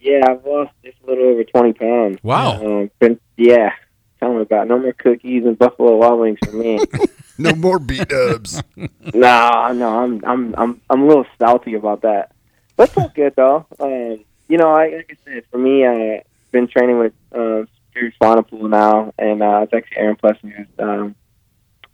Yeah, 0.00 0.26
I've 0.28 0.44
lost 0.44 0.72
just 0.82 0.96
a 1.04 1.06
little 1.06 1.24
over 1.26 1.44
20 1.44 1.72
pounds. 1.74 2.18
Wow. 2.22 2.64
Um, 2.64 2.90
been, 2.98 3.20
yeah. 3.36 3.72
Tell 4.18 4.34
me 4.34 4.42
about 4.42 4.64
it. 4.66 4.68
no 4.68 4.78
more 4.78 4.92
cookies 4.92 5.44
and 5.44 5.58
Buffalo 5.58 5.96
Wild 5.96 6.20
Wings 6.20 6.38
for 6.44 6.52
me. 6.52 6.78
no 7.38 7.54
more 7.54 7.78
B 7.78 8.04
dubs. 8.04 8.62
no, 8.76 9.72
no, 9.72 9.98
I'm 9.98 10.20
I'm 10.24 10.54
I'm 10.56 10.80
I'm 10.90 11.02
a 11.02 11.06
little 11.06 11.26
salty 11.38 11.74
about 11.74 12.02
that. 12.02 12.32
But 12.76 12.88
it's 12.88 12.98
all 12.98 13.12
good 13.14 13.34
though. 13.36 13.66
Um, 13.78 14.24
you 14.48 14.58
know, 14.58 14.70
I, 14.70 14.88
like 14.88 15.16
I 15.26 15.30
said, 15.30 15.44
for 15.50 15.58
me, 15.58 15.86
I've 15.86 16.24
been 16.50 16.66
training 16.68 16.98
with 16.98 17.12
uh, 17.32 17.64
Stuart 17.90 18.14
Swanepoel 18.20 18.68
now, 18.68 19.14
and 19.18 19.42
uh, 19.42 19.60
it's 19.62 19.72
actually 19.72 19.96
Aaron 19.96 20.16
Plessinger's 20.16 20.68
um, 20.78 21.14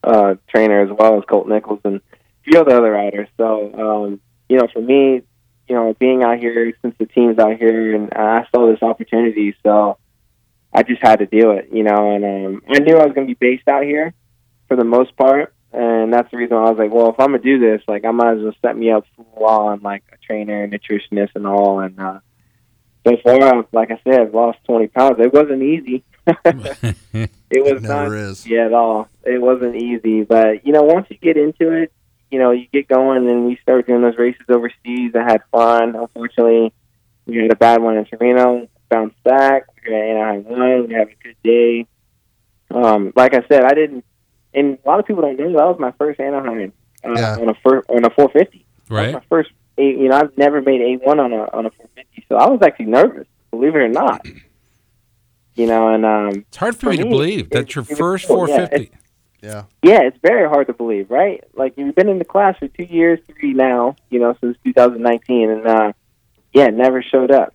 uh, 0.04 0.34
trainer 0.48 0.82
as 0.82 0.90
well 0.96 1.18
as 1.18 1.24
Colt 1.24 1.48
Nichols 1.48 1.80
and 1.84 1.96
a 1.96 2.00
few 2.44 2.60
other 2.60 2.76
other 2.76 2.92
riders. 2.92 3.28
So, 3.36 3.72
um, 3.74 4.20
you 4.48 4.58
know, 4.58 4.68
for 4.72 4.80
me, 4.80 5.22
you 5.68 5.74
know, 5.74 5.94
being 5.98 6.22
out 6.22 6.38
here 6.38 6.72
since 6.82 6.94
the 6.98 7.06
team's 7.06 7.38
out 7.38 7.56
here, 7.56 7.94
and 7.94 8.12
I 8.12 8.46
saw 8.54 8.70
this 8.70 8.82
opportunity, 8.82 9.56
so 9.64 9.98
I 10.72 10.82
just 10.82 11.02
had 11.02 11.18
to 11.20 11.26
do 11.26 11.52
it. 11.52 11.70
You 11.72 11.82
know, 11.82 12.14
and 12.14 12.24
um, 12.24 12.62
I 12.68 12.78
knew 12.78 12.96
I 12.96 13.04
was 13.06 13.14
going 13.14 13.26
to 13.26 13.34
be 13.34 13.38
based 13.38 13.68
out 13.68 13.82
here 13.82 14.14
for 14.68 14.76
the 14.76 14.84
most 14.84 15.16
part, 15.16 15.54
and 15.72 16.12
that's 16.12 16.30
the 16.30 16.36
reason 16.36 16.56
why 16.56 16.66
I 16.66 16.70
was 16.70 16.78
like, 16.78 16.92
well, 16.92 17.10
if 17.10 17.20
I'm 17.20 17.32
gonna 17.32 17.38
do 17.38 17.58
this, 17.58 17.82
like, 17.86 18.04
I 18.04 18.10
might 18.10 18.38
as 18.38 18.42
well 18.42 18.54
set 18.62 18.76
me 18.76 18.90
up 18.90 19.04
full 19.14 19.44
on 19.44 19.82
like 19.82 20.04
a 20.12 20.16
trainer, 20.24 20.66
nutritionist, 20.66 21.30
and 21.34 21.46
all. 21.46 21.80
And 21.80 21.98
uh, 22.00 22.20
so 23.06 23.16
far, 23.22 23.64
like 23.72 23.90
I 23.90 24.00
said, 24.04 24.20
I've 24.20 24.34
lost 24.34 24.58
20 24.66 24.88
pounds. 24.88 25.16
It 25.20 25.32
wasn't 25.32 25.62
easy. 25.62 26.04
it 26.26 27.30
was 27.62 27.82
Never 27.82 28.10
not 28.10 28.12
is. 28.12 28.46
yeah 28.46 28.66
at 28.66 28.72
all. 28.72 29.08
It 29.24 29.40
wasn't 29.40 29.76
easy, 29.76 30.22
but 30.24 30.66
you 30.66 30.72
know, 30.72 30.82
once 30.82 31.06
you 31.10 31.16
get 31.18 31.36
into 31.36 31.70
it, 31.72 31.92
you 32.30 32.38
know, 32.40 32.50
you 32.50 32.66
get 32.72 32.88
going, 32.88 33.28
and 33.30 33.46
we 33.46 33.56
started 33.62 33.86
doing 33.86 34.02
those 34.02 34.16
races 34.18 34.42
overseas. 34.48 35.12
I 35.14 35.22
had 35.22 35.42
fun. 35.52 35.94
Unfortunately, 35.94 36.72
we 37.26 37.36
had 37.36 37.52
a 37.52 37.56
bad 37.56 37.80
one 37.80 37.96
in 37.96 38.04
Torino. 38.04 38.68
Bounced 38.88 39.22
back. 39.24 39.64
We 39.86 39.94
Anaheim 39.94 40.44
one. 40.44 40.88
We 40.88 40.94
had 40.94 41.08
a 41.08 41.14
good 41.22 41.36
day. 41.44 41.86
Um, 42.70 43.12
like 43.14 43.34
I 43.34 43.44
said, 43.48 43.62
I 43.64 43.74
didn't, 43.74 44.04
and 44.52 44.78
a 44.84 44.88
lot 44.88 44.98
of 44.98 45.06
people 45.06 45.22
don't 45.22 45.38
know 45.38 45.46
that 45.52 45.54
was 45.66 45.76
my 45.78 45.92
first 45.92 46.18
Anaheim 46.18 46.72
uh, 47.04 47.12
Yeah. 47.16 47.36
on 47.40 47.48
a 47.48 47.54
fir- 47.54 47.84
on 47.88 48.04
a 48.04 48.10
450. 48.10 48.58
That 48.58 48.90
was 48.90 48.90
Right? 48.90 49.12
my 49.14 49.22
first. 49.28 49.50
Eight- 49.78 49.98
You 49.98 50.08
know, 50.08 50.16
I've 50.16 50.36
never 50.38 50.60
made 50.62 50.80
a 50.80 51.04
one 51.04 51.20
on 51.20 51.32
a 51.32 51.42
on 51.52 51.66
a 51.66 51.70
450, 51.70 52.24
so 52.28 52.36
I 52.36 52.48
was 52.48 52.60
actually 52.62 52.86
nervous. 52.86 53.26
Believe 53.50 53.74
it 53.74 53.78
or 53.78 53.88
not. 53.88 54.26
You 55.54 55.66
know, 55.66 55.88
and 55.94 56.04
um, 56.04 56.28
It's 56.48 56.56
hard 56.58 56.76
for, 56.76 56.90
me 56.90 56.98
to 56.98 57.06
believe. 57.06 57.46
it- 57.46 57.50
That's 57.50 57.74
your 57.74 57.84
first 57.84 58.26
cool. 58.26 58.48
Yeah, 58.48 58.56
450. 58.66 58.90
Yeah. 59.42 59.64
yeah, 59.82 60.00
it's 60.02 60.18
very 60.22 60.48
hard 60.48 60.66
to 60.66 60.72
believe, 60.72 61.10
right? 61.10 61.44
Like 61.54 61.74
you've 61.76 61.94
been 61.94 62.08
in 62.08 62.18
the 62.18 62.24
class 62.24 62.56
for 62.58 62.68
two 62.68 62.82
years, 62.84 63.20
three 63.38 63.52
now, 63.52 63.94
you 64.10 64.18
know, 64.18 64.36
since 64.40 64.56
2019, 64.64 65.50
and 65.50 65.66
uh, 65.66 65.92
yeah, 66.52 66.68
never 66.68 67.00
showed 67.02 67.30
up. 67.30 67.54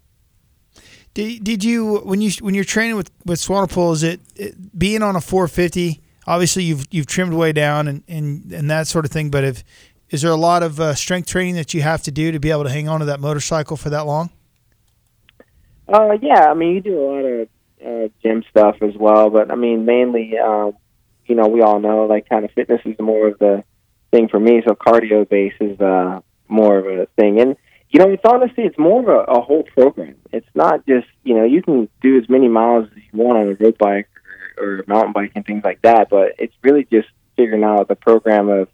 Did, 1.13 1.43
did 1.43 1.63
you 1.63 1.97
when 2.05 2.21
you 2.21 2.31
when 2.39 2.53
you're 2.53 2.63
training 2.63 2.95
with 2.95 3.11
with 3.25 3.39
Swanepoel? 3.39 3.91
Is 3.93 4.03
it, 4.03 4.21
it 4.35 4.77
being 4.79 5.01
on 5.03 5.15
a 5.17 5.21
450? 5.21 5.99
Obviously, 6.25 6.63
you've 6.63 6.85
you've 6.91 7.07
trimmed 7.07 7.33
way 7.33 7.51
down 7.51 7.87
and 7.89 8.03
and, 8.07 8.49
and 8.53 8.69
that 8.71 8.87
sort 8.87 9.03
of 9.03 9.11
thing. 9.11 9.29
But 9.29 9.43
if 9.43 9.63
is 10.11 10.21
there 10.21 10.31
a 10.31 10.35
lot 10.35 10.61
of 10.61 10.79
uh, 10.79 10.93
strength 10.93 11.27
training 11.27 11.55
that 11.55 11.73
you 11.73 11.81
have 11.81 12.03
to 12.03 12.11
do 12.11 12.31
to 12.31 12.39
be 12.39 12.51
able 12.51 12.65
to 12.65 12.69
hang 12.69 12.89
on 12.89 12.99
to 12.99 13.05
that 13.05 13.19
motorcycle 13.19 13.77
for 13.77 13.89
that 13.89 14.05
long? 14.05 14.29
Uh, 15.87 16.17
yeah, 16.21 16.51
I 16.51 16.53
mean, 16.53 16.75
you 16.75 16.81
do 16.81 16.99
a 16.99 17.07
lot 17.07 17.25
of 17.25 17.49
uh, 17.85 18.09
gym 18.21 18.43
stuff 18.49 18.75
as 18.81 18.95
well, 18.95 19.29
but 19.29 19.51
I 19.51 19.55
mean, 19.55 19.85
mainly, 19.85 20.37
um, 20.37 20.73
you 21.25 21.35
know, 21.35 21.47
we 21.47 21.61
all 21.61 21.79
know 21.79 22.05
like 22.05 22.29
kind 22.29 22.45
of 22.45 22.51
fitness 22.51 22.81
is 22.85 22.99
more 22.99 23.29
of 23.29 23.39
the 23.39 23.63
thing 24.11 24.27
for 24.27 24.39
me. 24.39 24.61
So 24.67 24.75
cardio 24.75 25.27
base 25.27 25.53
is 25.59 25.79
uh, 25.79 26.19
more 26.47 26.77
of 26.77 26.85
a 26.85 27.05
thing, 27.17 27.39
and 27.39 27.55
you 27.89 27.99
know, 27.99 28.09
it's 28.09 28.23
honestly, 28.25 28.65
it's 28.65 28.77
more 28.77 29.01
of 29.01 29.07
a, 29.07 29.31
a 29.31 29.41
whole 29.41 29.63
program. 29.63 30.15
It's 30.31 30.47
not 30.53 30.85
just 30.85 31.07
you 31.23 31.35
know, 31.35 31.45
you 31.45 31.61
can 31.61 31.89
do 32.01 32.17
as 32.17 32.29
many 32.29 32.47
miles 32.47 32.87
as 32.91 32.97
you 32.97 33.19
want 33.19 33.37
on 33.39 33.47
a 33.47 33.55
road 33.55 33.77
bike 33.77 34.09
or, 34.57 34.79
or 34.79 34.83
mountain 34.87 35.13
bike 35.13 35.31
and 35.35 35.45
things 35.45 35.63
like 35.63 35.81
that, 35.81 36.09
but 36.09 36.33
it's 36.37 36.55
really 36.63 36.85
just 36.91 37.07
figuring 37.37 37.63
out 37.63 37.87
the 37.87 37.95
program 37.95 38.49
of 38.49 38.67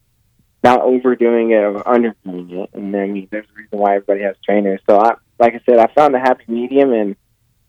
not 0.63 0.81
overdoing 0.81 1.51
it 1.51 1.55
or 1.63 1.83
underdoing 1.87 2.51
it. 2.51 2.69
And 2.73 2.93
then 2.93 3.01
I 3.01 3.07
mean, 3.07 3.27
there's 3.31 3.45
a 3.45 3.57
reason 3.59 3.79
why 3.79 3.95
everybody 3.95 4.21
has 4.23 4.35
trainers. 4.43 4.81
So 4.89 4.99
I, 4.99 5.15
like 5.39 5.53
I 5.53 5.61
said, 5.65 5.77
I 5.79 5.87
found 5.93 6.15
a 6.15 6.19
happy 6.19 6.43
medium, 6.47 6.93
and 6.93 7.15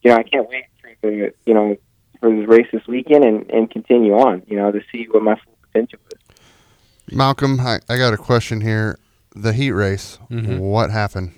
you 0.02 0.11
know, 0.11 0.16
I 0.16 0.23
can't 0.23 0.49
wait 0.49 0.64
for 0.80 0.90
the 1.02 1.33
you 1.47 1.54
know 1.54 1.76
for 2.21 2.35
this 2.35 2.49
race 2.49 2.66
this 2.73 2.87
weekend 2.88 3.25
and 3.25 3.50
and 3.50 3.71
continue 3.71 4.14
on. 4.14 4.42
You 4.47 4.57
know, 4.57 4.73
to 4.73 4.80
see 4.90 5.07
what 5.11 5.23
my 5.23 5.35
full 5.35 5.57
potential 5.71 5.99
is. 6.12 7.14
Malcolm, 7.14 7.61
I, 7.61 7.80
I 7.88 7.97
got 7.97 8.12
a 8.12 8.18
question 8.18 8.61
here. 8.61 8.99
The 9.35 9.52
heat 9.52 9.71
race, 9.73 10.18
Mm-hmm. 10.30 10.59
what 10.59 10.90
happened? 10.90 11.33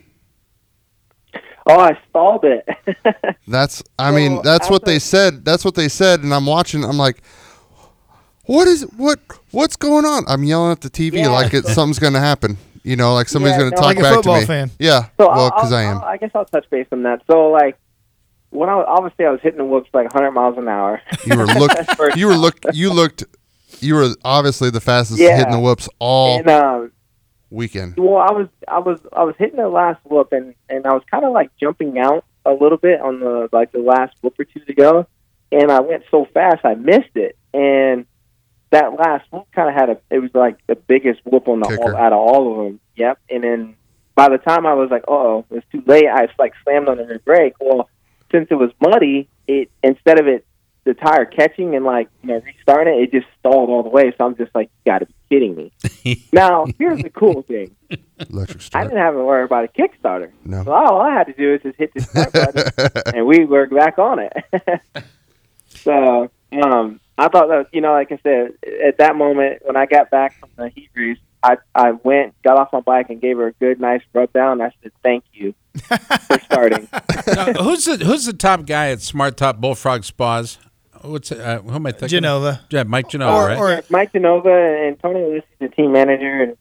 Oh, 1.67 1.79
I 1.79 1.97
stalled 2.09 2.45
it. 2.45 2.67
That's 3.47 3.83
I 3.99 4.11
mean 4.11 4.35
Well, 4.35 4.43
that's 4.43 4.71
what 4.71 4.85
they 4.85 4.99
said. 4.99 5.45
That's 5.45 5.65
what 5.65 5.75
they 5.75 5.89
said, 5.89 6.23
and 6.23 6.33
I'm 6.33 6.47
watching. 6.47 6.85
I'm 6.85 6.97
like, 6.97 7.23
what 8.51 8.67
is 8.69 8.83
what 8.97 9.19
what's 9.53 9.77
going 9.77 10.05
on? 10.05 10.25
I'm 10.27 10.43
yelling 10.45 10.73
at 10.73 10.81
the 10.81 10.91
TV 10.91 11.19
Yeah. 11.19 11.29
like 11.29 11.55
it's 11.55 11.73
something's 11.73 11.99
going 11.99 12.15
to 12.15 12.21
happen. 12.21 12.57
You 12.83 12.97
know, 12.97 13.15
like 13.15 13.29
somebody's 13.29 13.55
Yeah, 13.55 13.59
going 13.61 13.71
to 13.73 13.77
no, 13.77 13.83
talk 13.83 13.95
Like 13.97 14.03
back 14.03 14.23
to 14.23 14.41
me. 14.41 14.47
fan. 14.47 14.71
Yeah, 14.79 15.03
So 15.19 15.29
well, 15.29 15.31
I'll- 15.31 15.51
because 15.51 15.73
I 15.73 15.83
I'll- 15.85 15.99
am. 15.99 16.05
I 16.05 16.17
guess 16.17 16.31
I'll 16.35 16.45
touch 16.47 16.69
base 16.71 16.87
on 16.93 17.03
that. 17.05 17.23
So 17.31 17.51
like, 17.51 17.77
when 18.51 18.69
I 18.69 18.75
was, 18.75 18.87
obviously 18.89 19.27
I 19.27 19.31
was 19.31 19.41
hitting 19.43 19.59
the 19.59 19.65
whoops 19.65 19.91
like 19.93 20.13
100 20.13 20.33
miles 20.33 20.59
an 20.59 20.67
hour. 20.67 21.01
You 21.27 21.37
were 21.37 21.47
look. 21.47 21.71
You 22.17 22.27
were 22.27 22.35
look. 22.37 22.57
You 22.73 22.93
looked. 22.93 23.23
You 23.81 23.95
were 23.95 24.09
obviously 24.25 24.71
the 24.71 24.81
fastest 24.81 25.21
Yeah. 25.21 25.37
hitting 25.37 25.53
the 25.53 25.61
whoops 25.61 25.89
all 26.01 26.39
and 26.39 26.49
um, 26.51 26.93
weekend. 27.51 27.95
well, 27.99 28.17
I 28.17 28.33
was 28.33 28.49
I 28.67 28.79
was 28.81 28.99
I 29.13 29.23
was 29.25 29.35
hitting 29.39 29.57
the 29.61 29.69
last 29.69 30.01
whoop 30.05 30.33
and 30.33 30.55
and 30.69 30.87
I 30.87 30.93
was 30.95 31.03
kind 31.11 31.25
of 31.25 31.33
like 31.33 31.51
jumping 31.61 31.99
out 31.99 32.25
a 32.45 32.53
little 32.53 32.79
bit 32.79 33.01
on 33.01 33.21
the 33.21 33.49
like 33.53 33.71
the 33.73 33.79
last 33.79 34.17
whoop 34.23 34.35
or 34.41 34.45
two 34.45 34.61
to 34.61 34.75
go, 34.75 35.07
and 35.53 35.71
I 35.71 35.81
went 35.81 36.03
so 36.11 36.27
fast 36.35 36.65
I 36.65 36.75
missed 36.75 37.15
it. 37.15 37.37
And 37.55 38.07
that 38.71 38.99
last 38.99 39.25
whoop 39.31 39.47
kind 39.53 39.69
of 39.69 39.75
had 39.75 39.91
a 39.91 40.01
it 40.11 40.21
was 40.21 40.31
like 40.35 40.59
the 40.67 40.77
biggest 40.77 41.21
whoop 41.25 41.49
on 41.49 41.61
the 41.61 41.79
all, 41.81 41.97
out 41.97 42.13
of 42.13 42.19
all 42.19 42.53
of 42.53 42.65
them. 42.65 42.81
Yep. 42.97 43.19
And 43.29 43.45
then 43.45 43.77
by 44.15 44.29
the 44.29 44.39
time 44.39 44.67
I 44.67 44.75
was 44.75 44.91
like, 44.91 45.05
oh, 45.09 45.45
it's 45.51 45.67
too 45.73 45.83
late. 45.87 46.07
I 46.07 46.29
like 46.39 46.53
slammed 46.65 46.89
on 46.89 46.99
the 46.99 47.21
brake. 47.25 47.55
Well, 47.61 47.89
since 48.31 48.49
it 48.51 48.55
was 48.55 48.71
muddy, 48.81 49.29
it 49.47 49.71
instead 49.83 50.21
of 50.21 50.27
it 50.29 50.47
the 50.85 50.95
tire 50.95 51.27
catching 51.27 51.75
and 51.75 51.85
like 51.85 52.09
you 52.23 52.29
know 52.29 52.41
restarting 52.41 52.95
it, 52.95 53.03
it 53.03 53.13
just 53.13 53.27
stalled 53.39 53.71
all 53.71 53.83
the 53.83 53.89
way. 53.89 54.13
So 54.17 54.25
I'm 54.25 54.37
just 54.37 54.55
like, 54.55 54.71
you 54.85 54.93
got 54.93 55.01
to 55.01 55.07
be 55.07 55.15
kidding 55.29 55.55
me. 55.55 56.29
now 56.33 56.67
here's 56.79 57.03
the 57.03 57.11
cool 57.11 57.43
thing. 57.43 57.77
Electric 58.19 58.63
I 58.75 58.85
didn't 58.85 58.99
have 58.99 59.15
to 59.15 59.25
worry 59.25 59.45
about 59.45 59.65
a 59.65 59.69
Kickstarter. 59.69 60.31
No. 60.45 60.65
So 60.65 60.73
all 60.73 61.01
I 61.01 61.13
had 61.13 61.27
to 61.27 61.33
do 61.33 61.55
is 61.55 61.63
just 61.63 61.77
hit 61.77 61.93
the 61.95 62.01
start 62.01 62.33
button, 62.33 63.03
and 63.15 63.27
we 63.27 63.45
were 63.45 63.67
back 63.67 63.99
on 63.99 64.21
it. 64.21 64.33
so 65.69 66.31
um, 66.53 67.01
I 67.21 67.29
thought 67.29 67.49
that 67.49 67.67
you 67.73 67.81
know, 67.81 67.93
like 67.93 68.11
I 68.13 68.19
said, 68.23 68.53
at 68.85 68.99
that 68.99 69.17
moment 69.17 69.61
when 69.65 69.77
I 69.77 69.87
got 69.87 70.11
back 70.11 70.39
from 70.41 70.49
the 70.57 70.69
heat 70.71 70.91
race, 70.95 71.19
I 71.43 71.57
I 71.75 71.93
went, 71.93 72.35
got 72.43 72.59
off 72.59 72.73
my 72.73 72.81
bike, 72.81 73.11
and 73.11 73.21
gave 73.21 73.37
her 73.37 73.49
a 73.49 73.53
good, 73.53 73.81
nice 73.81 74.03
rub 74.13 74.33
down. 74.33 74.61
I 74.61 74.73
said, 74.83 74.93
"Thank 75.03 75.25
you 75.33 75.55
for 75.75 76.39
starting." 76.45 76.89
Now, 77.27 77.53
who's 77.55 77.85
the 77.85 77.97
Who's 78.05 78.27
the 78.27 78.33
top 78.33 78.67
guy 78.67 78.91
at 78.91 79.01
Smart 79.03 79.37
Top 79.37 79.59
Bullfrog 79.59 80.05
Spas? 80.05 80.59
What's 81.03 81.33
uh, 81.33 81.61
who 81.65 81.75
am 81.75 81.87
I 81.87 81.93
thinking? 81.93 82.09
Genova. 82.09 82.61
Yeah, 82.71 82.83
Mike 82.83 83.09
Genova, 83.09 83.33
Or- 83.35 83.47
right? 83.47 83.59
or- 83.79 83.83
Mike 83.91 84.13
Genova 84.13 84.51
and 84.87 84.99
Tony 85.01 85.21
Alessi 85.21 85.39
is 85.39 85.43
the 85.61 85.69
team 85.69 85.93
manager, 85.93 86.43
and 86.43 86.57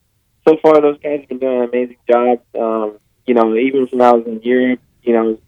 so 0.47 0.55
far 0.61 0.79
those 0.81 0.97
guys 0.99 1.19
have 1.21 1.29
been 1.29 1.39
doing 1.39 1.57
an 1.63 1.69
amazing 1.69 1.97
job. 2.09 2.39
Um, 2.57 2.99
you 3.25 3.33
know, 3.33 3.53
even 3.55 3.85
when 3.87 4.01
I 4.01 4.13
was 4.13 4.25
in 4.25 4.41
Europe, 4.41 4.79
you 5.03 5.13
know, 5.13 5.39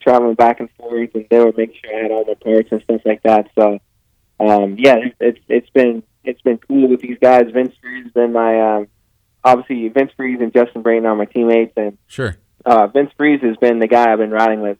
traveling 0.00 0.34
back 0.34 0.58
and 0.60 0.68
forth, 0.72 1.10
and 1.14 1.24
they 1.30 1.38
would 1.42 1.56
make 1.56 1.72
sure 1.76 1.96
I 1.96 2.02
had 2.02 2.10
all 2.10 2.24
my 2.24 2.34
parts 2.34 2.68
and 2.72 2.82
stuff 2.82 3.00
like 3.04 3.22
that. 3.22 3.48
So, 3.54 3.78
um, 4.50 4.76
yeah, 4.78 4.96
it, 4.96 5.14
it's 5.20 5.38
it's 5.48 5.70
been 5.70 6.02
it's 6.24 6.40
been 6.42 6.58
cool 6.58 6.88
with 6.88 7.00
these 7.00 7.18
guys. 7.20 7.50
Vince 7.52 7.74
Friese 7.80 8.04
has 8.04 8.12
been 8.12 8.32
my 8.32 8.76
um, 8.76 8.88
obviously 9.44 9.88
Vince 9.88 10.12
Friese 10.16 10.40
and 10.40 10.52
Justin 10.52 10.82
Brayton 10.82 11.06
are 11.06 11.14
my 11.16 11.24
teammates, 11.26 11.72
and 11.76 11.98
sure. 12.06 12.36
uh, 12.64 12.86
Vince 12.88 13.10
Friese 13.16 13.40
has 13.42 13.56
been 13.56 13.78
the 13.78 13.88
guy 13.88 14.12
I've 14.12 14.18
been 14.18 14.30
riding 14.30 14.60
with 14.60 14.78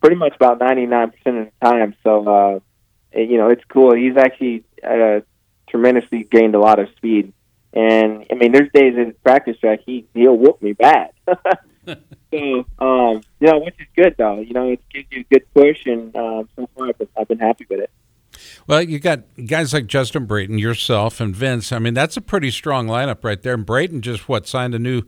pretty 0.00 0.16
much 0.16 0.34
about 0.36 0.60
99% 0.60 1.04
of 1.04 1.12
the 1.24 1.50
time. 1.62 1.94
So, 2.04 2.28
uh, 2.28 2.60
it- 3.12 3.28
you 3.30 3.36
know, 3.38 3.48
it's 3.48 3.64
cool. 3.64 3.94
He's 3.94 4.16
actually 4.16 4.64
uh, 4.86 5.20
tremendously 5.68 6.22
gained 6.24 6.54
a 6.54 6.60
lot 6.60 6.78
of 6.78 6.88
speed. 6.96 7.32
And, 7.72 8.24
I 8.30 8.34
mean, 8.34 8.52
there's 8.52 8.70
days 8.72 8.96
in 8.96 9.14
practice 9.24 9.58
track, 9.58 9.80
he, 9.84 10.06
he'll 10.14 10.36
whoop 10.36 10.62
me 10.62 10.72
bad. 10.72 11.10
so, 11.86 12.64
um, 12.78 13.22
you 13.40 13.46
know, 13.48 13.58
which 13.58 13.74
is 13.80 13.86
good, 13.96 14.14
though. 14.16 14.40
You 14.40 14.52
know, 14.52 14.70
it 14.70 14.80
gives 14.88 15.06
you 15.10 15.20
a 15.20 15.34
good 15.34 15.52
push, 15.52 15.84
and 15.86 16.14
uh, 16.14 16.44
so 16.56 16.68
far 16.76 16.88
I've 16.88 16.98
been, 16.98 17.08
I've 17.18 17.28
been 17.28 17.38
happy 17.40 17.66
with 17.68 17.80
it. 17.80 17.90
Well, 18.66 18.82
you 18.82 18.98
got 18.98 19.20
guys 19.46 19.72
like 19.72 19.86
Justin 19.86 20.26
Brayton, 20.26 20.58
yourself, 20.58 21.20
and 21.20 21.34
Vince. 21.34 21.72
I 21.72 21.78
mean, 21.78 21.94
that's 21.94 22.16
a 22.16 22.20
pretty 22.20 22.50
strong 22.50 22.86
lineup 22.86 23.24
right 23.24 23.42
there. 23.42 23.54
And 23.54 23.66
Brayton 23.66 24.02
just 24.02 24.28
what 24.28 24.46
signed 24.46 24.74
a 24.74 24.78
new 24.78 25.02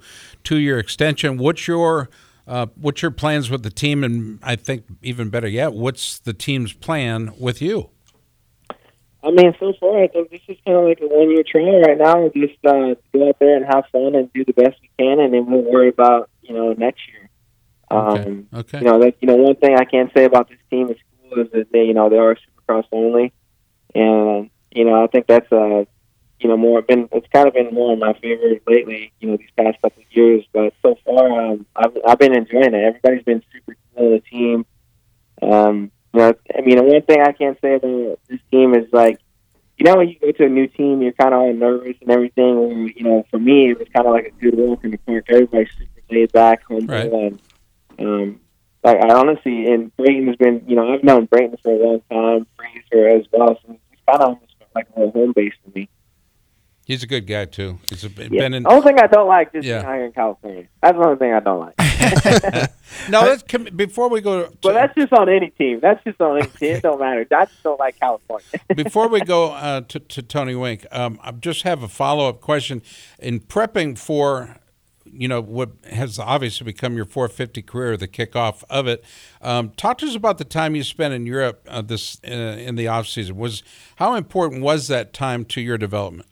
two-year 0.45 0.79
extension. 0.79 1.39
What's 1.39 1.67
your 1.69 2.09
uh, 2.47 2.67
what's 2.77 3.03
your 3.03 3.11
plans 3.11 3.51
with 3.51 3.63
the 3.63 3.71
team? 3.71 4.03
And 4.03 4.39
I 4.43 4.57
think 4.57 4.85
even 5.03 5.31
better 5.31 5.49
yet, 5.49 5.73
what's 5.73 6.19
the 6.19 6.33
team's 6.33 6.73
plan 6.73 7.33
with 7.39 7.63
you? 7.63 7.91
I 9.23 9.31
mean, 9.31 9.55
so 9.61 9.75
far, 9.79 10.03
I 10.03 10.09
think 10.09 10.31
this 10.31 10.41
is 10.49 10.57
kind 10.65 10.79
of 10.79 10.85
like 10.85 10.99
a 11.03 11.07
one 11.07 11.31
year 11.31 11.45
trial 11.47 11.81
right 11.83 11.99
now. 11.99 12.29
Just 12.35 12.65
uh, 12.65 12.95
go 13.13 13.29
out 13.29 13.37
there 13.39 13.57
and 13.57 13.67
have 13.67 13.85
fun 13.93 14.15
and 14.15 14.33
do 14.33 14.45
the 14.45 14.55
best 14.55 14.81
we 14.81 14.91
can, 14.99 15.21
and 15.21 15.35
then 15.35 15.47
we'll 15.47 15.71
worry 15.71 15.89
about 15.91 16.31
you 16.43 16.55
know 16.55 16.73
next 16.73 17.01
year. 17.09 17.31
Okay. 17.91 18.23
Um, 18.23 18.49
Okay. 18.55 18.79
You 18.79 18.85
know, 18.85 19.01
that, 19.01 19.15
you 19.21 19.27
know, 19.27 19.37
one 19.37 19.57
thing 19.57 19.77
I 19.77 19.85
can 19.85 20.11
say 20.17 20.25
about 20.25 20.49
this 20.49 20.59
team 20.71 20.91
is 20.91 20.97
cool 21.23 21.45
is 21.45 21.51
that 21.53 21.73
they, 21.73 21.85
you 21.85 21.95
know, 21.95 22.09
they 22.09 22.19
are 22.19 22.37
Supercross 22.71 22.87
only, 22.93 23.33
and 23.95 24.51
you 24.71 24.85
know, 24.85 25.03
I 25.03 25.07
think 25.09 25.27
that's 25.27 25.51
uh, 25.53 25.85
you 26.41 26.49
know, 26.49 26.57
more 26.57 26.83
been 26.83 27.09
it's 27.13 27.27
kind 27.33 27.47
of 27.49 27.55
been 27.55 27.73
more 27.75 27.93
of 27.93 27.99
my 27.99 28.13
favorite 28.15 28.63
lately. 28.67 29.13
You 29.21 29.31
know, 29.31 29.37
these 29.37 29.51
past 29.57 29.81
couple 29.83 30.03
of 30.03 30.17
years, 30.17 30.45
but 30.53 30.73
so 30.83 30.97
far, 31.05 31.53
um, 31.53 31.67
I've 31.77 31.97
I've 32.07 32.19
been 32.19 32.35
enjoying 32.35 32.75
it. 32.75 32.85
Everybody's 32.85 33.25
been 33.25 33.43
super 33.53 33.77
cool 33.97 34.11
the 34.11 34.21
team. 34.21 34.67
Um, 35.43 35.91
you 36.13 36.21
know, 36.21 36.35
I 36.57 36.61
mean, 36.63 36.85
one 36.85 37.03
thing 37.03 37.21
I 37.21 37.33
can 37.33 37.57
say 37.61 37.75
about 37.75 38.19
this 38.29 38.41
team 38.51 38.75
is 38.75 38.93
like, 38.93 39.21
you 39.79 39.85
know, 39.85 39.97
when 39.97 40.09
you 40.09 40.19
go 40.19 40.33
to 40.33 40.45
a 40.47 40.49
new 40.49 40.67
team, 40.67 41.03
you're 41.03 41.13
kind 41.13 41.33
of 41.33 41.41
all 41.41 41.53
nervous 41.55 41.97
and 42.01 42.11
everything. 42.11 42.45
Or, 42.45 42.73
you 42.73 43.05
know, 43.05 43.25
for 43.31 43.39
me, 43.39 43.71
it 43.71 43.79
was 43.79 43.89
kind 43.95 44.07
of 44.07 44.13
like 44.13 44.27
a 44.27 44.41
good 44.43 44.57
walk 44.57 44.85
in 44.85 44.91
the 44.91 44.99
park. 44.99 45.27
Everybody's 45.29 45.71
super 45.79 46.01
laid 46.11 46.33
back, 46.33 46.63
humble, 46.69 46.95
Right. 46.95 47.13
and 47.13 47.41
um, 47.99 48.41
like 48.83 48.99
I 49.05 49.13
honestly, 49.15 49.67
and 49.67 49.95
Brayton 49.97 50.27
has 50.29 50.37
been, 50.37 50.63
you 50.67 50.77
know, 50.77 50.93
I've 50.93 51.05
known 51.05 51.27
Brayton 51.27 51.57
for 51.63 51.73
a 51.73 51.77
long 51.79 52.03
time, 52.11 52.47
Fraser 52.57 53.09
as 53.09 53.27
well. 53.33 53.59
So 53.67 53.79
it's 53.93 54.03
kind 54.09 54.21
of 54.23 54.29
almost 54.29 54.53
like 54.75 54.87
a 54.97 55.01
little 55.01 55.13
home 55.13 55.33
base 55.35 55.53
for 55.65 55.71
me. 55.79 55.89
He's 56.87 57.05
a 57.05 57.07
good 57.07 57.27
guy 57.29 57.45
too. 57.45 57.79
He's 57.89 58.05
a, 58.05 58.09
Yeah. 58.09 58.29
been 58.29 58.55
in. 58.55 58.63
the 58.65 58.71
only 58.71 58.83
thing 58.83 58.99
I 58.99 59.07
don't 59.07 59.29
like 59.29 59.51
is 59.55 59.65
Yeah. 59.65 59.83
here 59.83 60.07
in 60.07 60.13
California. 60.13 60.67
That's 60.83 60.99
the 60.99 61.05
only 61.05 61.19
thing 61.19 61.33
I 61.33 61.41
don't 61.41 61.61
like. 61.61 62.71
No, 63.09 63.21
let's 63.23 63.43
before 63.43 64.09
we 64.09 64.21
go. 64.21 64.47
To, 64.47 64.57
But 64.63 64.73
that's 64.75 64.95
just 64.97 65.13
on 65.13 65.29
any 65.29 65.51
team. 65.51 65.79
That's 65.81 66.03
just 66.03 66.21
on 66.21 66.39
any 66.39 66.49
team. 66.49 66.77
It 66.77 66.83
don't 66.83 66.99
matter. 66.99 67.25
I 67.31 67.45
just 67.45 67.63
don't 67.63 67.79
like 67.79 67.99
California. 68.01 68.47
Before 68.75 69.07
we 69.09 69.21
go 69.21 69.53
uh, 69.53 69.83
to, 69.83 70.01
to 70.01 70.23
Tony 70.23 70.57
Wink, 70.57 70.87
um, 70.91 71.21
I 71.23 71.31
just 71.31 71.63
have 71.63 71.85
a 71.85 71.89
follow 71.89 72.29
up 72.29 72.41
question. 72.41 72.83
In 73.21 73.39
prepping 73.41 73.97
for, 73.97 74.57
you 75.13 75.29
know, 75.29 75.41
what 75.41 75.71
has 75.91 76.19
obviously 76.19 76.65
become 76.65 76.97
your 76.97 77.05
450 77.05 77.63
career, 77.63 77.97
the 77.97 78.09
kickoff 78.09 78.65
of 78.71 78.87
it, 78.87 79.05
um, 79.43 79.71
talk 79.71 79.99
to 79.99 80.07
us 80.07 80.15
about 80.15 80.39
the 80.39 80.45
time 80.45 80.75
you 80.75 80.83
spent 80.83 81.15
in 81.15 81.27
Europe 81.27 81.67
uh, 81.69 81.83
this 81.83 82.21
uh, 82.27 82.31
in 82.31 82.77
the 82.77 82.89
off 82.89 83.07
season. 83.07 83.37
Was 83.37 83.63
how 83.97 84.15
important 84.15 84.63
was 84.63 84.89
that 84.89 85.13
time 85.13 85.45
to 85.47 85.61
your 85.61 85.79
development? 85.79 86.29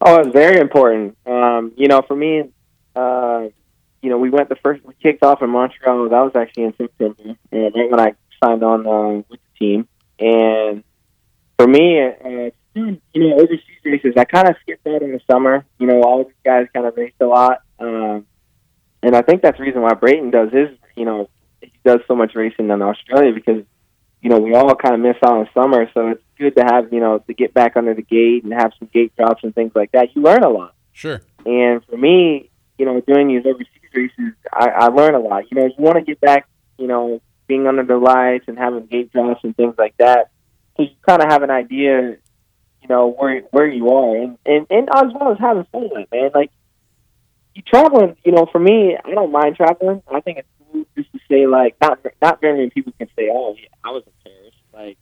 Oh, 0.00 0.20
it's 0.20 0.32
very 0.32 0.60
important. 0.60 1.16
Um, 1.26 1.72
you 1.76 1.88
know, 1.88 2.02
for 2.02 2.14
me, 2.14 2.50
uh, 2.94 3.48
you 4.02 4.10
know, 4.10 4.18
we 4.18 4.30
went 4.30 4.48
the 4.48 4.56
first, 4.56 4.84
we 4.84 4.94
kicked 5.02 5.22
off 5.22 5.42
in 5.42 5.50
Montreal. 5.50 6.08
That 6.08 6.20
was 6.20 6.32
actually 6.36 6.64
in 6.64 6.76
September, 6.76 7.36
and 7.50 7.74
right 7.74 7.90
when 7.90 8.00
I 8.00 8.14
signed 8.42 8.62
on 8.62 8.86
uh, 8.86 9.22
with 9.28 9.40
the 9.40 9.58
team. 9.58 9.88
And 10.18 10.84
for 11.58 11.66
me, 11.66 12.00
uh, 12.00 12.50
you 12.74 13.00
know, 13.14 13.34
overseas 13.34 13.60
races, 13.84 14.14
I 14.16 14.24
kind 14.24 14.48
of 14.48 14.56
skipped 14.62 14.86
out 14.86 15.02
in 15.02 15.12
the 15.12 15.20
summer. 15.30 15.64
You 15.78 15.86
know, 15.86 16.02
all 16.02 16.24
these 16.24 16.34
guys 16.44 16.66
kind 16.74 16.86
of 16.86 16.96
raced 16.96 17.20
a 17.20 17.26
lot. 17.26 17.62
Um, 17.78 18.26
and 19.02 19.16
I 19.16 19.22
think 19.22 19.42
that's 19.42 19.58
the 19.58 19.64
reason 19.64 19.82
why 19.82 19.94
Brayton 19.94 20.30
does 20.30 20.52
his, 20.52 20.68
you 20.94 21.04
know, 21.04 21.28
he 21.60 21.72
does 21.84 22.00
so 22.06 22.14
much 22.14 22.34
racing 22.34 22.70
in 22.70 22.82
Australia 22.82 23.32
because, 23.32 23.62
you 24.20 24.30
know, 24.30 24.38
we 24.38 24.54
all 24.54 24.74
kind 24.74 24.94
of 24.94 25.00
miss 25.00 25.16
out 25.24 25.38
on 25.38 25.48
summer. 25.54 25.90
So 25.94 26.08
it's 26.08 26.22
good 26.38 26.56
to 26.56 26.64
have, 26.64 26.92
you 26.92 27.00
know, 27.00 27.18
to 27.18 27.34
get 27.34 27.54
back 27.54 27.76
under 27.76 27.94
the 27.94 28.02
gate 28.02 28.44
and 28.44 28.52
have 28.52 28.72
some 28.78 28.88
gate 28.92 29.14
drops 29.16 29.42
and 29.44 29.54
things 29.54 29.72
like 29.74 29.92
that. 29.92 30.14
You 30.14 30.22
learn 30.22 30.42
a 30.42 30.50
lot. 30.50 30.74
Sure. 30.92 31.22
And 31.44 31.84
for 31.84 31.96
me, 31.96 32.50
you 32.78 32.84
know, 32.84 33.00
doing 33.00 33.28
these 33.28 33.46
overseas 33.46 33.68
races, 33.94 34.34
I, 34.52 34.68
I 34.68 34.86
learn 34.88 35.14
a 35.14 35.20
lot. 35.20 35.44
You 35.50 35.60
know, 35.60 35.66
you 35.66 35.74
want 35.78 35.96
to 35.96 36.02
get 36.02 36.20
back, 36.20 36.48
you 36.78 36.86
know, 36.86 37.22
being 37.46 37.66
under 37.66 37.84
the 37.84 37.96
lights 37.96 38.46
and 38.48 38.58
having 38.58 38.86
gate 38.86 39.12
drops 39.12 39.44
and 39.44 39.56
things 39.56 39.74
like 39.78 39.96
that. 39.98 40.30
So 40.76 40.82
you 40.84 40.90
kind 41.06 41.22
of 41.22 41.30
have 41.30 41.42
an 41.42 41.50
idea, 41.50 42.16
you 42.82 42.88
know, 42.88 43.08
where 43.08 43.40
where 43.50 43.66
you 43.66 43.88
are, 43.90 44.16
and 44.16 44.38
and 44.44 44.66
and 44.70 44.88
as 44.94 45.12
well 45.14 45.32
as 45.32 45.38
having 45.38 45.64
fun 45.72 45.88
with 45.92 46.02
it, 46.02 46.08
man. 46.12 46.30
Like 46.34 46.50
you 47.54 47.62
traveling, 47.62 48.16
you 48.24 48.32
know, 48.32 48.46
for 48.50 48.58
me, 48.58 48.96
I 49.02 49.10
don't 49.10 49.32
mind 49.32 49.56
traveling. 49.56 50.02
I 50.12 50.20
think 50.20 50.38
it's 50.38 50.48
cool 50.72 50.84
just 50.96 51.10
to 51.12 51.18
say 51.28 51.46
like 51.46 51.76
not 51.80 51.98
not 52.20 52.40
very 52.40 52.58
many 52.58 52.70
people 52.70 52.92
can 52.98 53.08
say, 53.16 53.28
oh, 53.32 53.54
yeah, 53.58 53.68
I 53.84 53.90
was 53.90 54.02
in 54.06 54.12
Paris 54.24 54.54
like 54.74 54.98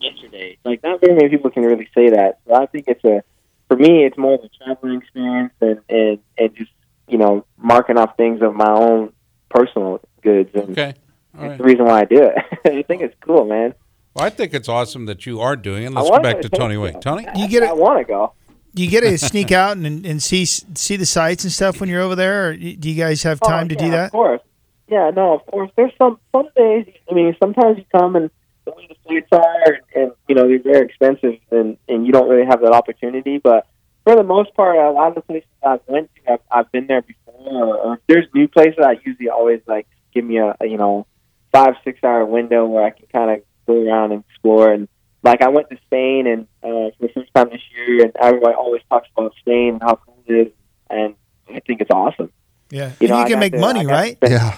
yesterday. 0.00 0.58
Like 0.64 0.82
not 0.82 1.00
very 1.00 1.14
many 1.14 1.28
people 1.28 1.50
can 1.50 1.62
really 1.62 1.88
say 1.94 2.10
that. 2.10 2.40
So 2.46 2.54
I 2.54 2.66
think 2.66 2.84
it's 2.88 3.04
a 3.04 3.22
for 3.68 3.76
me, 3.76 4.04
it's 4.04 4.18
more 4.18 4.34
of 4.34 4.40
a 4.44 4.48
traveling 4.64 5.00
experience 5.00 5.52
and 5.60 5.80
and 5.88 6.18
and 6.36 6.54
just 6.54 6.70
you 7.08 7.18
know 7.18 7.46
marking 7.56 7.96
off 7.98 8.16
things 8.16 8.42
of 8.42 8.54
my 8.54 8.70
own 8.70 9.12
personal 9.48 10.00
goods, 10.22 10.50
and 10.54 10.70
Okay. 10.70 10.94
All 11.34 11.40
that's 11.42 11.50
right. 11.50 11.58
the 11.58 11.64
reason 11.64 11.84
why 11.84 12.00
I 12.00 12.04
do 12.04 12.22
it. 12.22 12.34
I 12.66 12.82
think 12.82 13.02
it's 13.02 13.14
cool, 13.20 13.44
man. 13.46 13.74
Well, 14.14 14.24
I 14.24 14.30
think 14.30 14.54
it's 14.54 14.68
awesome 14.68 15.06
that 15.06 15.26
you 15.26 15.40
are 15.40 15.56
doing 15.56 15.84
it. 15.84 15.92
Let's 15.92 16.10
go 16.10 16.20
back 16.20 16.40
to 16.40 16.48
to 16.48 16.48
Tony 16.48 16.74
Tokyo. 16.74 16.80
Wink. 16.82 17.00
Tony? 17.00 17.26
You 17.36 17.48
get 17.48 17.62
it. 17.62 17.70
I 17.70 17.72
want 17.72 17.98
to 17.98 18.04
go. 18.04 18.32
Do 18.74 18.84
you 18.84 18.90
get 18.90 19.00
to 19.00 19.16
sneak 19.18 19.52
out 19.52 19.76
and, 19.76 20.04
and 20.04 20.22
see 20.22 20.44
see 20.44 20.96
the 20.96 21.06
sights 21.06 21.44
and 21.44 21.52
stuff 21.52 21.80
when 21.80 21.88
you're 21.88 22.02
over 22.02 22.14
there? 22.16 22.48
Or 22.48 22.56
do 22.56 22.90
you 22.90 22.94
guys 22.96 23.22
have 23.22 23.38
oh, 23.42 23.48
time 23.48 23.66
Oh, 23.66 23.68
to 23.68 23.74
do 23.76 23.90
that? 23.90 24.06
Of 24.06 24.12
course. 24.12 24.40
yeah, 24.88 25.10
no, 25.14 25.34
of 25.34 25.46
course. 25.46 25.70
There's 25.76 25.92
some 25.98 26.18
some 26.32 26.48
days. 26.56 26.86
I 27.10 27.14
mean, 27.14 27.36
sometimes 27.38 27.78
you 27.78 27.84
come 27.92 28.16
and 28.16 28.30
the 28.64 28.72
way 28.72 28.88
the 28.88 28.96
flights 29.06 29.28
are, 29.32 29.72
and, 29.72 29.82
and 29.94 30.12
you 30.28 30.34
know 30.34 30.48
they're 30.48 30.58
very 30.58 30.86
expensive, 30.86 31.38
and 31.50 31.76
and 31.88 32.06
you 32.06 32.12
don't 32.12 32.28
really 32.28 32.46
have 32.46 32.60
that 32.60 32.72
opportunity. 32.72 33.38
But 33.38 33.66
for 34.04 34.16
the 34.16 34.22
most 34.24 34.54
part, 34.54 34.76
a 34.76 34.90
lot 34.90 35.08
of 35.08 35.14
the 35.16 35.20
places 35.22 35.48
I've 35.64 35.80
went 35.86 36.10
to, 36.14 36.32
I've, 36.32 36.40
I've 36.50 36.72
been 36.72 36.86
there 36.86 37.02
before. 37.02 37.34
Or, 37.34 37.76
or 37.76 37.94
if 37.94 38.00
there's 38.08 38.26
new 38.34 38.48
places, 38.48 38.78
I 38.84 38.96
usually 39.04 39.28
always 39.28 39.60
like 39.66 39.86
give 40.12 40.24
me 40.24 40.38
a, 40.38 40.56
a 40.60 40.66
you 40.66 40.76
know 40.76 41.06
five 41.52 41.74
six 41.84 42.02
hour 42.04 42.24
window 42.26 42.66
where 42.66 42.84
I 42.84 42.90
can 42.90 43.06
kind 43.12 43.30
of 43.30 43.42
go 43.68 43.76
around 43.86 44.12
and 44.12 44.24
explore. 44.30 44.72
And 44.72 44.88
like 45.22 45.42
I 45.42 45.48
went 45.48 45.68
to 45.70 45.76
Spain 45.86 46.26
and 46.26 46.42
uh, 46.62 46.90
for 46.96 47.06
the 47.06 47.08
first 47.14 47.30
time 47.34 47.50
this 47.50 47.62
year, 47.76 48.04
and 48.04 48.12
everybody 48.20 48.54
always 48.54 48.82
talks 48.90 49.08
about 49.16 49.34
Spain 49.40 49.74
and 49.74 49.82
how 49.82 49.96
cool 49.96 50.16
it 50.26 50.34
is, 50.48 50.52
and 50.90 51.14
I 51.48 51.60
think 51.60 51.80
it's 51.80 51.90
awesome. 51.90 52.30
Yeah. 52.70 52.90
You 53.00 53.06
And 53.06 53.10
know, 53.10 53.20
you 53.20 53.26
can 53.26 53.38
make 53.40 53.52
to- 53.52 53.58
money, 53.60 53.80
I 53.80 53.84
got 53.84 53.88
to 53.90 53.94
right? 53.96 54.16
spend- 54.16 54.32
Yeah. 54.32 54.56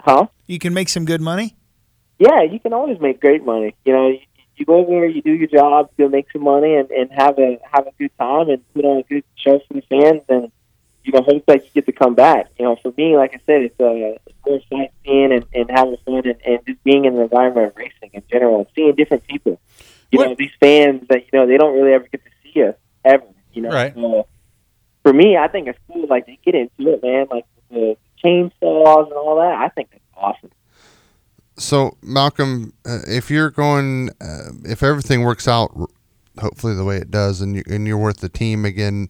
Huh? 0.00 0.26
You 0.46 0.58
can 0.58 0.72
make 0.74 0.88
some 0.88 1.04
good 1.04 1.20
money. 1.20 1.56
Yeah, 2.18 2.42
you 2.42 2.60
can 2.60 2.72
always 2.72 3.00
make 3.00 3.20
great 3.20 3.44
money. 3.44 3.74
You 3.84 3.92
know, 3.92 4.08
you, 4.08 4.20
you 4.56 4.64
go 4.64 4.76
over 4.76 4.90
there, 4.90 5.06
you 5.06 5.20
do 5.20 5.32
your 5.32 5.48
job, 5.48 5.90
you'll 5.98 6.08
make 6.08 6.30
some 6.32 6.42
money, 6.44 6.74
and, 6.76 6.90
and 6.90 7.10
have 7.12 7.38
a 7.38 7.58
have 7.72 7.86
a 7.86 7.92
good 7.98 8.10
time, 8.18 8.48
and 8.48 8.62
put 8.74 8.84
on 8.84 8.98
a 8.98 9.02
good 9.02 9.24
show 9.36 9.58
for 9.66 9.74
the 9.74 9.82
fans, 9.90 10.22
and 10.28 10.50
you 11.04 11.12
know, 11.12 11.22
hope 11.22 11.44
that 11.46 11.64
you 11.64 11.70
get 11.74 11.86
to 11.86 11.92
come 11.92 12.14
back. 12.14 12.46
You 12.58 12.64
know, 12.64 12.76
for 12.82 12.92
me, 12.96 13.16
like 13.16 13.34
I 13.34 13.40
said, 13.46 13.62
it's 13.62 13.78
uh, 13.80 14.18
it's 14.26 14.36
more 14.46 14.60
sightseeing 14.70 15.32
and, 15.32 15.44
and 15.52 15.70
having 15.70 15.96
fun, 16.06 16.22
and, 16.24 16.40
and 16.46 16.58
just 16.66 16.82
being 16.84 17.04
in 17.04 17.16
the 17.16 17.22
environment 17.22 17.68
of 17.72 17.76
racing 17.76 17.92
in 17.95 17.95
general, 18.38 18.58
and 18.58 18.66
seeing 18.74 18.94
different 18.94 19.26
people. 19.26 19.58
You 20.12 20.18
What- 20.18 20.28
know, 20.30 20.34
these 20.38 20.50
fans 20.60 21.06
that 21.08 21.22
you 21.24 21.38
know 21.38 21.46
they 21.46 21.56
don't 21.56 21.74
really 21.74 21.92
ever 21.92 22.06
get 22.10 22.22
to 22.24 22.30
see 22.44 22.62
us 22.62 22.74
ever. 23.04 23.24
You 23.52 23.62
know, 23.62 23.70
Right. 23.70 23.94
so 23.94 24.26
for 25.02 25.12
me, 25.12 25.36
I 25.36 25.48
think 25.48 25.68
it's 25.68 25.78
cool. 25.90 26.06
Like 26.08 26.26
they 26.26 26.38
get 26.44 26.54
into 26.54 26.92
it, 26.92 27.02
man. 27.02 27.26
Like 27.30 27.44
the 27.70 27.96
chainsaws 28.24 29.04
and 29.06 29.12
all 29.14 29.36
that. 29.36 29.54
I 29.58 29.68
think 29.74 29.88
that's 29.90 30.02
awesome. 30.16 30.50
So 31.58 31.96
Malcolm, 32.02 32.72
uh, 32.86 32.98
if 33.08 33.30
you're 33.30 33.50
going, 33.50 34.10
uh, 34.20 34.50
if 34.64 34.82
everything 34.82 35.22
works 35.22 35.48
out, 35.48 35.70
hopefully 36.38 36.74
the 36.74 36.84
way 36.84 36.96
it 36.98 37.10
does, 37.10 37.40
and 37.40 37.56
you 37.56 37.62
and 37.68 37.86
you're 37.86 37.96
worth 37.98 38.18
the 38.20 38.28
team 38.28 38.64
again 38.64 39.08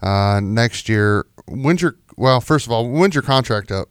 uh, 0.00 0.40
next 0.42 0.88
year, 0.88 1.26
when's 1.48 1.82
your 1.82 1.96
well? 2.16 2.40
First 2.40 2.66
of 2.66 2.72
all, 2.72 2.88
when's 2.88 3.14
your 3.14 3.22
contract 3.22 3.72
up? 3.72 3.88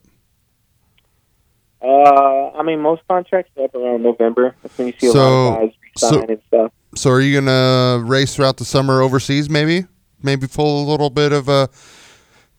Uh, 1.81 2.49
I 2.57 2.63
mean, 2.63 2.79
most 2.81 3.01
contracts 3.07 3.51
are 3.57 3.65
up 3.65 3.75
around 3.75 4.03
November. 4.03 4.55
That's 4.63 4.77
when 4.77 4.87
you 4.87 4.93
see 4.99 5.07
a 5.07 5.11
lot 5.11 5.13
So- 5.15 5.47
of 5.47 5.59
guys 5.59 5.71
so- 5.97 6.21
and 6.21 6.41
stuff. 6.47 6.71
So 6.95 7.11
are 7.11 7.21
you 7.21 7.39
gonna 7.39 8.03
race 8.03 8.35
throughout 8.35 8.57
the 8.57 8.65
summer 8.65 9.01
overseas? 9.01 9.49
Maybe, 9.49 9.85
maybe 10.23 10.47
pull 10.47 10.83
a 10.83 10.85
little 10.89 11.11
bit 11.11 11.31
of 11.31 11.47
a 11.47 11.69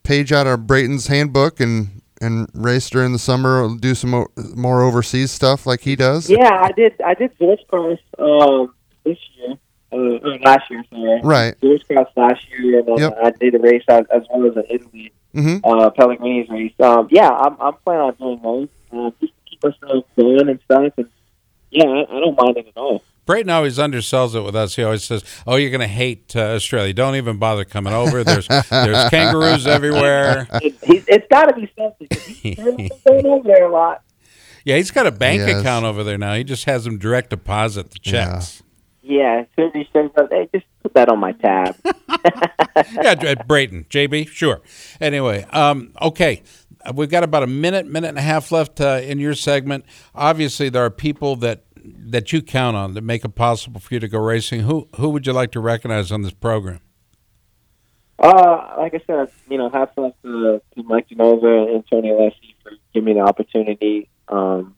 page 0.04 0.32
out 0.32 0.46
of 0.46 0.66
Brayton's 0.66 1.08
handbook 1.08 1.58
and 1.60 1.88
and 2.20 2.48
race 2.54 2.90
during 2.90 3.12
the 3.12 3.18
summer. 3.18 3.68
Do 3.80 3.94
some 3.94 4.10
mo- 4.10 4.26
more 4.56 4.82
overseas 4.82 5.30
stuff 5.32 5.66
like 5.66 5.80
he 5.80 5.96
does. 5.96 6.28
Yeah, 6.30 6.60
I 6.62 6.72
did. 6.72 6.94
I 7.04 7.14
did 7.14 7.30
George 7.38 7.60
Cross 7.68 7.98
um, 8.18 8.75
this 9.04 9.18
year, 9.37 9.54
uh, 9.92 10.38
last 10.44 10.68
year. 10.70 10.84
Sorry, 10.90 11.20
Right. 11.22 11.54
George 11.62 11.87
Cross 11.88 12.08
last 12.16 12.44
year, 12.50 12.80
and 12.80 12.88
then 12.88 12.98
Yep. 12.98 13.18
I 13.22 13.30
did 13.30 13.54
a 13.54 13.58
race 13.60 13.84
as, 13.88 14.04
as 14.14 14.22
well 14.32 14.48
as 14.50 14.56
an 14.56 14.64
Italy 14.70 15.12
hmm 15.34 15.56
uh, 15.64 15.90
Pellegrini's 15.90 16.48
race. 16.48 16.72
Um, 16.80 17.06
yeah, 17.10 17.30
I'm, 17.30 17.56
I'm 17.60 17.75
planning 17.84 18.02
on 18.02 18.14
doing 18.14 18.40
those 18.42 18.68
uh, 18.92 19.11
just 19.21 19.33
to 19.35 19.50
keep 19.50 19.64
ourselves 19.64 20.07
going 20.16 20.49
and 20.49 20.61
stuff. 20.64 20.92
And 20.97 21.09
yeah, 21.71 21.85
I, 21.87 22.00
I 22.16 22.21
don't 22.21 22.37
mind 22.40 22.57
it 22.57 22.68
at 22.68 22.76
all. 22.76 23.02
Brayton 23.26 23.50
always 23.50 23.76
undersells 23.76 24.35
it 24.35 24.40
with 24.40 24.57
us. 24.57 24.76
He 24.76 24.83
always 24.83 25.04
says, 25.04 25.23
"Oh, 25.47 25.57
you're 25.57 25.71
going 25.71 25.83
to 25.83 25.87
hate 25.87 26.35
uh, 26.35 26.54
Australia. 26.54 26.95
Don't 26.95 27.16
even 27.16 27.37
bother 27.38 27.64
coming 27.66 27.92
over. 27.92 28.25
There's 28.25 28.49
there's 28.71 29.11
kangaroos 29.11 29.66
everywhere." 29.66 30.47
It, 30.62 30.76
he, 30.83 31.04
it's 31.07 31.26
got 31.30 31.45
to 31.47 31.54
be 31.54 31.71
something. 31.78 32.09
He's 32.26 32.57
been 32.57 32.88
going 33.07 33.26
over 33.26 33.47
there 33.47 33.66
a 33.66 33.71
lot. 33.73 34.02
Yeah, 34.64 34.76
he's 34.76 34.90
got 34.90 35.07
a 35.07 35.11
bank 35.11 35.40
Yes. 35.40 35.61
account 35.61 35.85
over 35.85 36.02
there 36.04 36.16
now. 36.18 36.35
He 36.35 36.45
just 36.45 36.64
has 36.64 36.85
them 36.85 36.99
direct 36.99 37.30
deposit 37.30 37.90
the 37.90 37.99
checks. 37.99 38.62
Yeah, 39.02 39.41
as 39.43 39.47
soon 39.56 39.67
as 39.69 39.73
he 39.75 39.89
says, 39.93 40.10
"Hey, 40.30 40.49
just 40.54 40.67
put 40.82 40.95
that 40.95 41.10
on 41.10 41.19
my 41.19 41.32
tab." 41.32 41.76
Yeah, 43.02 43.34
Brayton, 43.47 43.86
JB, 43.91 44.28
sure. 44.28 44.60
Anyway, 45.00 45.45
um, 45.50 45.93
okay, 46.00 46.43
Uh, 46.45 46.68
we've 46.94 47.10
got 47.10 47.24
about 47.24 47.42
a 47.42 47.46
minute, 47.46 47.86
minute 47.86 48.08
and 48.08 48.18
a 48.18 48.22
half 48.22 48.50
left 48.52 48.80
uh, 48.80 49.00
in 49.02 49.18
your 49.18 49.34
segment. 49.34 49.84
Obviously, 50.14 50.68
there 50.68 50.84
are 50.84 50.90
people 50.90 51.36
that 51.36 51.64
that 51.84 52.32
you 52.32 52.42
count 52.42 52.76
on 52.76 52.94
that 52.94 53.02
make 53.02 53.24
it 53.24 53.34
possible 53.34 53.80
for 53.80 53.94
you 53.94 54.00
to 54.00 54.08
go 54.08 54.18
racing. 54.18 54.60
Who 54.60 54.88
who 54.96 55.08
would 55.10 55.26
you 55.26 55.32
like 55.32 55.52
to 55.52 55.60
recognize 55.60 56.12
on 56.12 56.22
this 56.22 56.34
program? 56.34 56.80
Uh, 58.18 58.74
like 58.78 58.94
I 58.94 59.00
said, 59.06 59.30
you 59.48 59.58
know, 59.58 59.70
hats 59.70 59.92
off 59.96 60.12
to, 60.24 60.60
to 60.74 60.82
Mike 60.82 61.08
Genova 61.08 61.72
and 61.72 61.84
Tony 61.88 62.08
Alessi 62.08 62.54
for 62.62 62.72
giving 62.92 63.04
me 63.04 63.12
the 63.14 63.20
opportunity. 63.20 64.08
Um, 64.26 64.74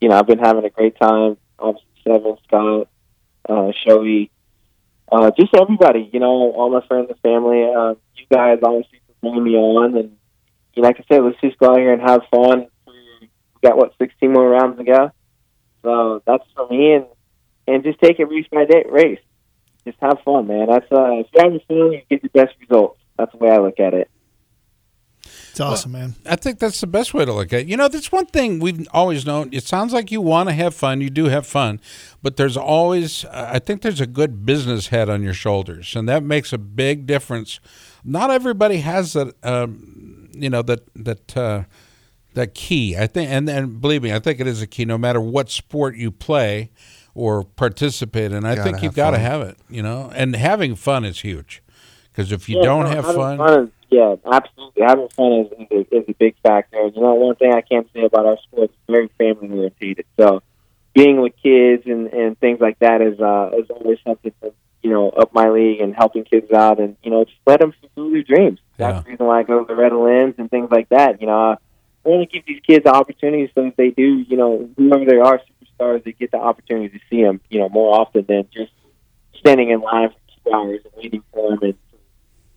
you 0.00 0.08
know, 0.08 0.16
I've 0.16 0.26
been 0.26 0.38
having 0.38 0.64
a 0.64 0.70
great 0.70 0.96
time. 0.96 1.36
Obviously, 1.58 1.88
Seven, 2.04 2.36
Scott, 2.46 2.88
uh, 3.48 3.72
Shoei, 3.84 4.30
uh, 5.10 5.32
just 5.36 5.52
everybody, 5.54 6.08
you 6.12 6.20
know, 6.20 6.52
all 6.52 6.70
my 6.70 6.86
friends 6.86 7.08
and 7.10 7.18
family. 7.20 7.64
Uh, 7.64 7.94
you 8.14 8.26
guys 8.30 8.58
obviously 8.62 9.00
for 9.06 9.14
bringing 9.20 9.44
me 9.44 9.56
on. 9.56 9.96
And, 9.96 10.16
like 10.82 10.96
I 10.98 11.04
said, 11.08 11.22
let's 11.22 11.40
just 11.40 11.58
go 11.58 11.72
out 11.72 11.78
here 11.78 11.92
and 11.92 12.02
have 12.02 12.22
fun. 12.30 12.66
We 12.86 13.28
got, 13.62 13.76
what, 13.76 13.92
16 13.98 14.32
more 14.32 14.48
rounds 14.48 14.78
to 14.78 14.84
go? 14.84 15.10
So 15.82 16.22
that's 16.26 16.44
for 16.54 16.68
me. 16.68 16.94
And, 16.94 17.06
and 17.66 17.82
just 17.82 18.00
take 18.00 18.18
it 18.20 18.24
race 18.24 18.46
by 18.50 18.64
day, 18.64 18.84
race 18.88 19.18
just 19.86 19.98
have 20.00 20.18
fun, 20.24 20.48
man. 20.48 20.66
That's 20.68 20.90
uh, 20.92 21.12
if 21.12 21.28
you're 21.32 21.44
having 21.44 21.60
fun, 21.66 21.92
you 21.92 22.02
get 22.10 22.22
the 22.22 22.28
best 22.28 22.54
results. 22.60 22.98
That's 23.16 23.32
the 23.32 23.38
way 23.38 23.50
I 23.50 23.58
look 23.58 23.80
at 23.80 23.94
it. 23.94 24.10
It's 25.50 25.60
awesome, 25.60 25.92
man. 25.92 26.16
I 26.26 26.36
think 26.36 26.58
that's 26.58 26.80
the 26.80 26.86
best 26.86 27.14
way 27.14 27.24
to 27.24 27.32
look 27.32 27.52
at 27.52 27.60
it. 27.60 27.66
You 27.66 27.78
know, 27.78 27.88
that's 27.88 28.12
one 28.12 28.26
thing 28.26 28.60
we've 28.60 28.86
always 28.92 29.24
known. 29.24 29.48
It 29.52 29.64
sounds 29.64 29.92
like 29.92 30.10
you 30.10 30.20
want 30.20 30.50
to 30.50 30.54
have 30.54 30.74
fun. 30.74 31.00
You 31.00 31.08
do 31.08 31.26
have 31.26 31.46
fun, 31.46 31.80
but 32.22 32.36
there's 32.36 32.58
always, 32.58 33.24
I 33.26 33.58
think 33.58 33.80
there's 33.80 34.00
a 34.00 34.06
good 34.06 34.44
business 34.44 34.88
head 34.88 35.08
on 35.08 35.22
your 35.22 35.32
shoulders, 35.32 35.96
and 35.96 36.06
that 36.08 36.22
makes 36.22 36.52
a 36.52 36.58
big 36.58 37.06
difference. 37.06 37.58
Not 38.04 38.30
everybody 38.30 38.78
has 38.78 39.14
that, 39.14 39.34
um, 39.42 40.25
you 40.42 40.50
know, 40.50 40.62
that 40.62 40.80
that 40.94 41.36
uh, 41.36 41.64
that 42.34 42.54
key. 42.54 42.96
I 42.96 43.06
think, 43.06 43.30
and 43.30 43.48
and 43.48 43.80
believe 43.80 44.02
me, 44.02 44.12
I 44.12 44.18
think 44.18 44.40
it 44.40 44.46
is 44.46 44.62
a 44.62 44.66
key. 44.66 44.84
No 44.84 44.98
matter 44.98 45.20
what 45.20 45.50
sport 45.50 45.96
you 45.96 46.10
play 46.10 46.70
or 47.14 47.44
participate 47.44 48.32
in, 48.32 48.44
I 48.44 48.54
Gotta 48.54 48.70
think 48.70 48.82
you've 48.82 48.94
got 48.94 49.12
to 49.12 49.18
have 49.18 49.40
it. 49.42 49.56
You 49.68 49.82
know, 49.82 50.10
and 50.14 50.36
having 50.36 50.74
fun 50.76 51.04
is 51.04 51.20
huge. 51.20 51.62
Because 52.12 52.32
if 52.32 52.48
you 52.48 52.56
Yeah, 52.58 52.64
don't 52.64 52.84
no, 52.84 52.90
have 52.90 53.04
having 53.04 53.20
fun, 53.20 53.64
is, 53.64 53.70
yeah, 53.90 54.16
absolutely. 54.24 54.82
Having 54.82 55.08
fun 55.10 55.32
is, 55.32 55.46
is, 55.70 55.86
a, 55.92 55.96
is 55.96 56.04
a 56.08 56.12
big 56.14 56.34
factor. 56.42 56.78
And 56.80 56.94
you 56.94 57.02
know, 57.02 57.14
one 57.14 57.36
thing 57.36 57.52
I 57.52 57.60
can 57.60 57.84
say 57.94 58.04
about 58.04 58.26
our 58.26 58.38
sport 58.38 58.70
is 58.70 58.76
very 58.88 59.08
family 59.18 59.48
oriented. 59.50 60.04
So, 60.18 60.42
being 60.94 61.20
with 61.20 61.34
kids 61.42 61.82
and 61.86 62.06
and 62.08 62.38
things 62.38 62.58
like 62.60 62.78
that 62.78 63.02
is 63.02 63.20
uh 63.20 63.50
is 63.58 63.68
always 63.70 63.98
something 64.06 64.32
to 64.42 64.52
you 64.86 64.92
know 64.92 65.10
up 65.10 65.34
my 65.34 65.48
league 65.50 65.80
and 65.80 65.96
helping 65.96 66.22
kids 66.22 66.52
out 66.52 66.78
and 66.78 66.96
you 67.02 67.10
know 67.10 67.24
just 67.24 67.38
let 67.44 67.58
them 67.58 67.74
fulfill 67.80 68.12
their 68.12 68.22
dreams. 68.22 68.60
Yeah. 68.78 68.92
That's 68.92 69.04
the 69.04 69.10
reason 69.10 69.26
why 69.26 69.40
I 69.40 69.42
go 69.42 69.58
to 69.58 69.66
the 69.66 69.74
Red 69.74 69.92
Lens 69.92 70.36
and 70.38 70.48
things 70.48 70.70
like 70.70 70.88
that. 70.90 71.20
You 71.20 71.26
know, 71.26 71.40
I 71.40 71.56
want 72.04 72.30
to 72.30 72.32
give 72.32 72.46
these 72.46 72.62
kids 72.64 72.84
the 72.84 72.94
opportunities 72.94 73.50
so 73.52 73.66
if 73.66 73.74
they 73.74 73.90
do, 73.90 74.24
you 74.28 74.36
know, 74.36 74.70
whoever 74.76 75.04
they 75.04 75.16
are, 75.16 75.40
superstars, 75.40 76.04
they 76.04 76.12
get 76.12 76.30
the 76.30 76.38
opportunity 76.38 76.96
to 76.96 77.04
see 77.10 77.20
them, 77.20 77.40
you 77.50 77.58
know, 77.58 77.68
more 77.68 77.98
often 78.00 78.24
than 78.28 78.48
just 78.54 78.70
standing 79.40 79.70
in 79.70 79.80
line 79.80 80.10
for 80.10 80.16
two 80.44 80.54
hours 80.54 80.80
and 80.84 80.92
waiting 80.96 81.22
for 81.32 81.50
them 81.50 81.58
in 81.62 81.74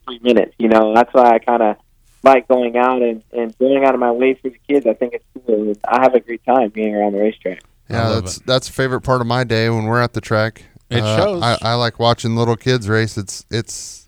three 0.05 0.19
minutes. 0.21 0.53
You 0.59 0.67
know, 0.67 0.93
that's 0.93 1.11
why 1.11 1.31
I 1.31 1.39
kind 1.39 1.63
of 1.63 1.77
like 2.21 2.47
going 2.47 2.77
out 2.77 3.01
and, 3.01 3.23
and 3.31 3.57
going 3.57 3.85
out 3.85 3.95
of 3.95 3.99
my 3.99 4.11
way 4.11 4.35
for 4.35 4.49
the 4.49 4.59
kids. 4.67 4.85
I 4.85 4.93
think 4.93 5.13
it's 5.15 5.25
cool. 5.47 5.73
I 5.83 6.01
have 6.03 6.13
a 6.13 6.19
great 6.19 6.45
time 6.45 6.69
being 6.69 6.93
around 6.93 7.13
the 7.13 7.21
racetrack. 7.21 7.63
Yeah, 7.89 8.09
that's 8.09 8.37
it. 8.37 8.45
that's 8.45 8.69
a 8.69 8.71
favorite 8.71 9.01
part 9.01 9.19
of 9.19 9.25
my 9.25 9.43
day 9.43 9.67
when 9.71 9.85
we're 9.85 10.01
at 10.01 10.13
the 10.13 10.21
track. 10.21 10.65
It 10.89 11.01
Uh, 11.03 11.17
shows. 11.17 11.41
I, 11.43 11.57
I 11.61 11.73
like 11.75 11.99
watching 11.99 12.35
little 12.35 12.55
kids 12.55 12.89
race. 12.89 13.17
It's 13.17 13.45
it's 13.51 14.07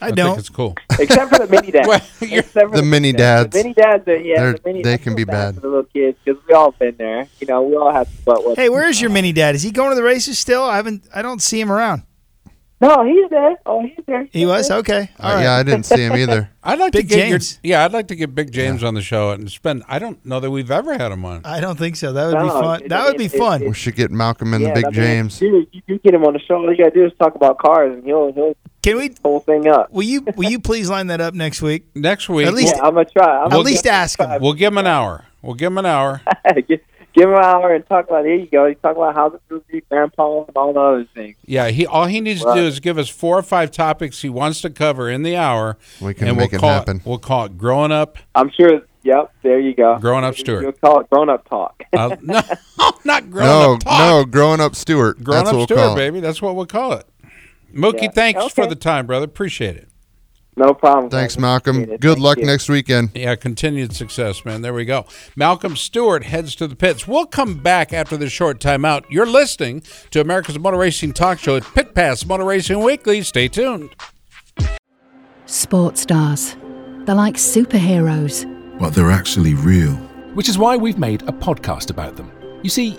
I, 0.00 0.08
I 0.08 0.10
don't. 0.10 0.26
think 0.26 0.38
it's 0.40 0.48
cool. 0.50 0.74
Except 0.98 1.30
for 1.34 1.38
the 1.38 1.48
mini 1.50 1.70
dads. 1.70 1.88
Well, 1.88 2.00
you're- 2.20 2.42
for 2.42 2.68
The 2.68 2.82
mini 2.82 3.12
dads. 3.12 3.50
The 3.52 3.62
mini 3.62 3.72
dads, 3.74 4.06
are, 4.06 4.16
yeah, 4.18 4.36
They're- 4.40 4.52
the 4.52 4.60
mini, 4.66 4.82
they 4.82 4.94
I 4.94 4.96
can 4.98 5.14
be 5.16 5.24
bad. 5.24 5.54
for 5.54 5.60
the 5.62 5.68
little 5.68 5.84
kids 5.84 6.18
because 6.22 6.42
we 6.46 6.52
all 6.54 6.72
been 6.72 6.96
there. 6.96 7.26
You 7.40 7.46
know, 7.46 7.62
we 7.62 7.76
all 7.76 7.90
have 7.92 8.06
to 8.14 8.22
butt 8.24 8.44
whoop. 8.44 8.56
Hey, 8.58 8.68
where's 8.68 9.00
your 9.00 9.08
mini 9.10 9.32
dad? 9.32 9.54
Is 9.54 9.62
he 9.62 9.70
going 9.70 9.88
to 9.90 9.94
the 9.96 10.02
races 10.02 10.38
still? 10.38 10.62
I 10.64 10.76
haven't. 10.76 11.04
I 11.14 11.22
don't 11.22 11.40
see 11.40 11.58
him 11.60 11.72
around. 11.72 12.02
No, 12.78 13.04
he's 13.06 13.30
there. 13.30 13.56
Oh, 13.64 13.82
he's 13.82 14.04
there. 14.06 14.28
He 14.32 14.44
was 14.44 14.70
okay. 14.70 15.08
All 15.18 15.32
uh, 15.36 15.40
yeah. 15.40 15.54
I 15.54 15.62
didn't 15.62 15.86
see 15.86 16.02
him 16.02 16.12
either. 16.16 16.50
I'd 16.62 16.78
like 16.78 16.92
Big 16.92 17.08
to 17.08 17.16
get 17.16 17.28
James. 17.30 17.58
your 17.62 17.70
yeah. 17.78 17.84
I'd 17.86 17.92
like 17.92 18.08
to 18.08 18.16
get 18.16 18.34
Big 18.34 18.52
James 18.52 18.84
on 18.84 18.92
the 18.92 19.00
show 19.00 19.30
and 19.30 19.50
spend. 19.50 19.82
I 19.88 19.98
don't 19.98 20.22
know 20.26 20.40
that 20.40 20.50
we've 20.50 20.70
ever 20.70 20.92
had 20.92 21.10
him 21.10 21.24
on. 21.24 21.40
I 21.46 21.60
don't 21.60 21.78
think 21.78 21.96
so. 21.96 22.12
That 22.12 22.26
would 22.34 22.42
be 22.42 22.48
fun. 22.50 22.82
it- 22.82 22.88
That 22.90 23.06
would 23.08 23.16
be 23.16 23.24
it- 23.26 23.34
it- 23.34 23.38
fun. 23.38 23.60
We 23.64 23.72
should 23.72 23.96
get 23.96 24.10
Malcolm 24.10 24.52
and 24.52 24.62
Yeah, 24.62 24.68
the 24.70 24.74
Big 24.74 24.84
I 24.84 24.88
mean, 24.88 24.94
James. 24.94 25.38
Dude, 25.38 25.68
you 25.86 25.98
get 26.00 26.12
him 26.12 26.24
on 26.24 26.34
the 26.34 26.38
show. 26.40 26.56
All 26.56 26.70
you 26.70 26.76
gotta 26.76 26.90
do 26.90 27.06
is 27.06 27.12
talk 27.18 27.34
about 27.34 27.56
cars, 27.58 27.94
and 27.94 28.04
he'll 28.04 28.30
he'll 28.34 28.54
Can 28.82 28.98
we? 28.98 29.14
whole 29.22 29.40
thing 29.40 29.66
up. 29.68 29.90
Will 29.90 30.02
you? 30.02 30.26
Will 30.36 30.50
you 30.50 30.58
please 30.60 30.90
line 30.90 31.06
that 31.06 31.22
up 31.22 31.32
next 31.32 31.62
week? 31.62 31.86
Next 31.94 32.28
week, 32.28 32.46
At 32.46 32.52
least- 32.52 32.76
Yeah, 32.76 32.82
I'm 32.82 32.92
gonna 32.94 33.06
try. 33.06 33.38
I'm 33.38 33.44
At 33.46 33.50
gonna 33.52 33.62
least 33.62 33.86
ask 33.86 34.20
him. 34.20 34.38
we'll 34.42 34.52
give 34.52 34.72
him 34.72 34.78
an 34.78 34.86
hour. 34.86 35.24
We'll 35.40 35.54
give 35.54 35.68
him 35.72 35.78
an 35.78 35.86
hour. 35.86 36.20
give, 37.16 37.22
give 37.22 37.28
him 37.30 37.36
an 37.36 37.44
hour 37.44 37.74
and 37.74 37.86
talk 37.88 38.06
about. 38.08 38.24
Here 38.24 38.34
you 38.36 38.46
go. 38.46 38.66
You 38.66 38.74
talk 38.76 38.96
about 38.96 39.14
how 39.14 39.28
the 39.30 39.40
feels 39.48 39.62
to 39.70 39.80
grandpa 39.90 40.44
and 40.44 40.56
all 40.56 40.72
the 40.72 40.80
other 40.80 41.04
things. 41.14 41.36
Yeah, 41.44 41.68
he 41.68 41.86
all 41.86 42.06
he 42.06 42.20
needs 42.20 42.44
to 42.44 42.54
do 42.54 42.60
is 42.60 42.78
give 42.80 42.98
us 42.98 43.08
four 43.08 43.38
or 43.38 43.42
five 43.42 43.70
topics 43.70 44.22
he 44.22 44.28
wants 44.28 44.60
to 44.62 44.70
cover 44.70 45.10
in 45.10 45.22
the 45.22 45.36
hour. 45.36 45.76
We 46.00 46.14
can 46.14 46.28
and 46.28 46.36
make 46.36 46.52
we'll 46.52 46.58
it 46.58 46.60
call 46.60 46.70
happen. 46.70 47.00
We'll 47.04 47.18
call 47.18 47.46
it 47.46 47.58
growing 47.58 47.92
up. 47.92 48.18
I'm 48.34 48.50
sure. 48.50 48.82
Yep, 49.02 49.32
there 49.44 49.60
you 49.60 49.72
go. 49.72 49.98
Growing 50.00 50.24
up 50.24 50.34
Stewart. 50.36 50.62
You'll 50.62 50.72
call 50.72 51.00
it 51.00 51.08
grown 51.10 51.30
up 51.30 51.48
talk. 51.48 51.84
Uh, 51.92 52.16
no, 52.22 52.40
not 53.04 53.30
grown 53.30 53.46
no, 53.46 53.74
up 53.74 53.80
talk. 53.84 53.98
no, 54.00 54.24
growing 54.24 54.60
up 54.60 54.74
Stewart. 54.74 55.22
grown 55.22 55.44
That's 55.44 55.48
up 55.50 55.54
what 55.54 55.58
we'll 55.58 55.66
Stewart, 55.66 55.78
call 55.80 55.92
it. 55.92 55.96
baby. 55.96 56.18
That's 56.18 56.42
what 56.42 56.56
we'll 56.56 56.66
call 56.66 56.92
it. 56.94 57.06
Mookie, 57.72 58.02
Yeah. 58.02 58.10
thanks 58.10 58.52
for 58.52 58.66
the 58.66 58.74
time, 58.74 59.06
brother. 59.06 59.24
Appreciate 59.26 59.76
it. 59.76 59.88
No 60.56 60.72
problem. 60.74 61.10
Thanks, 61.10 61.34
guys. 61.36 61.40
Malcolm. 61.42 61.84
Good 61.84 62.00
Thank 62.00 62.18
luck 62.18 62.38
you. 62.38 62.46
next 62.46 62.68
weekend. 62.68 63.10
Yeah, 63.14 63.34
continued 63.36 63.94
success, 63.94 64.44
man. 64.44 64.62
There 64.62 64.72
we 64.74 64.84
go. 64.84 65.04
Malcolm 65.36 65.76
Stewart 65.76 66.24
heads 66.24 66.54
to 66.56 66.66
the 66.66 66.76
pits. 66.76 67.06
We'll 67.06 67.26
come 67.26 67.58
back 67.58 67.92
after 67.92 68.16
this 68.16 68.32
short 68.32 68.58
timeout. 68.60 69.04
You're 69.10 69.26
listening 69.26 69.82
to 70.10 70.20
America's 70.20 70.58
Motor 70.58 70.78
Racing 70.78 71.12
Talk 71.12 71.38
Show 71.38 71.56
at 71.56 71.64
Pit 71.74 71.94
Pass 71.94 72.24
Motor 72.24 72.44
Racing 72.44 72.82
Weekly. 72.82 73.22
Stay 73.22 73.48
tuned. 73.48 73.94
Sports 75.46 76.00
stars. 76.02 76.56
They're 77.04 77.14
like 77.14 77.34
superheroes. 77.36 78.44
but 78.78 78.90
they're 78.94 79.10
actually 79.12 79.54
real. 79.54 79.92
Which 80.34 80.48
is 80.48 80.58
why 80.58 80.76
we've 80.76 80.98
made 80.98 81.22
a 81.22 81.32
podcast 81.32 81.88
about 81.90 82.16
them. 82.16 82.30
You 82.62 82.68
see, 82.70 82.98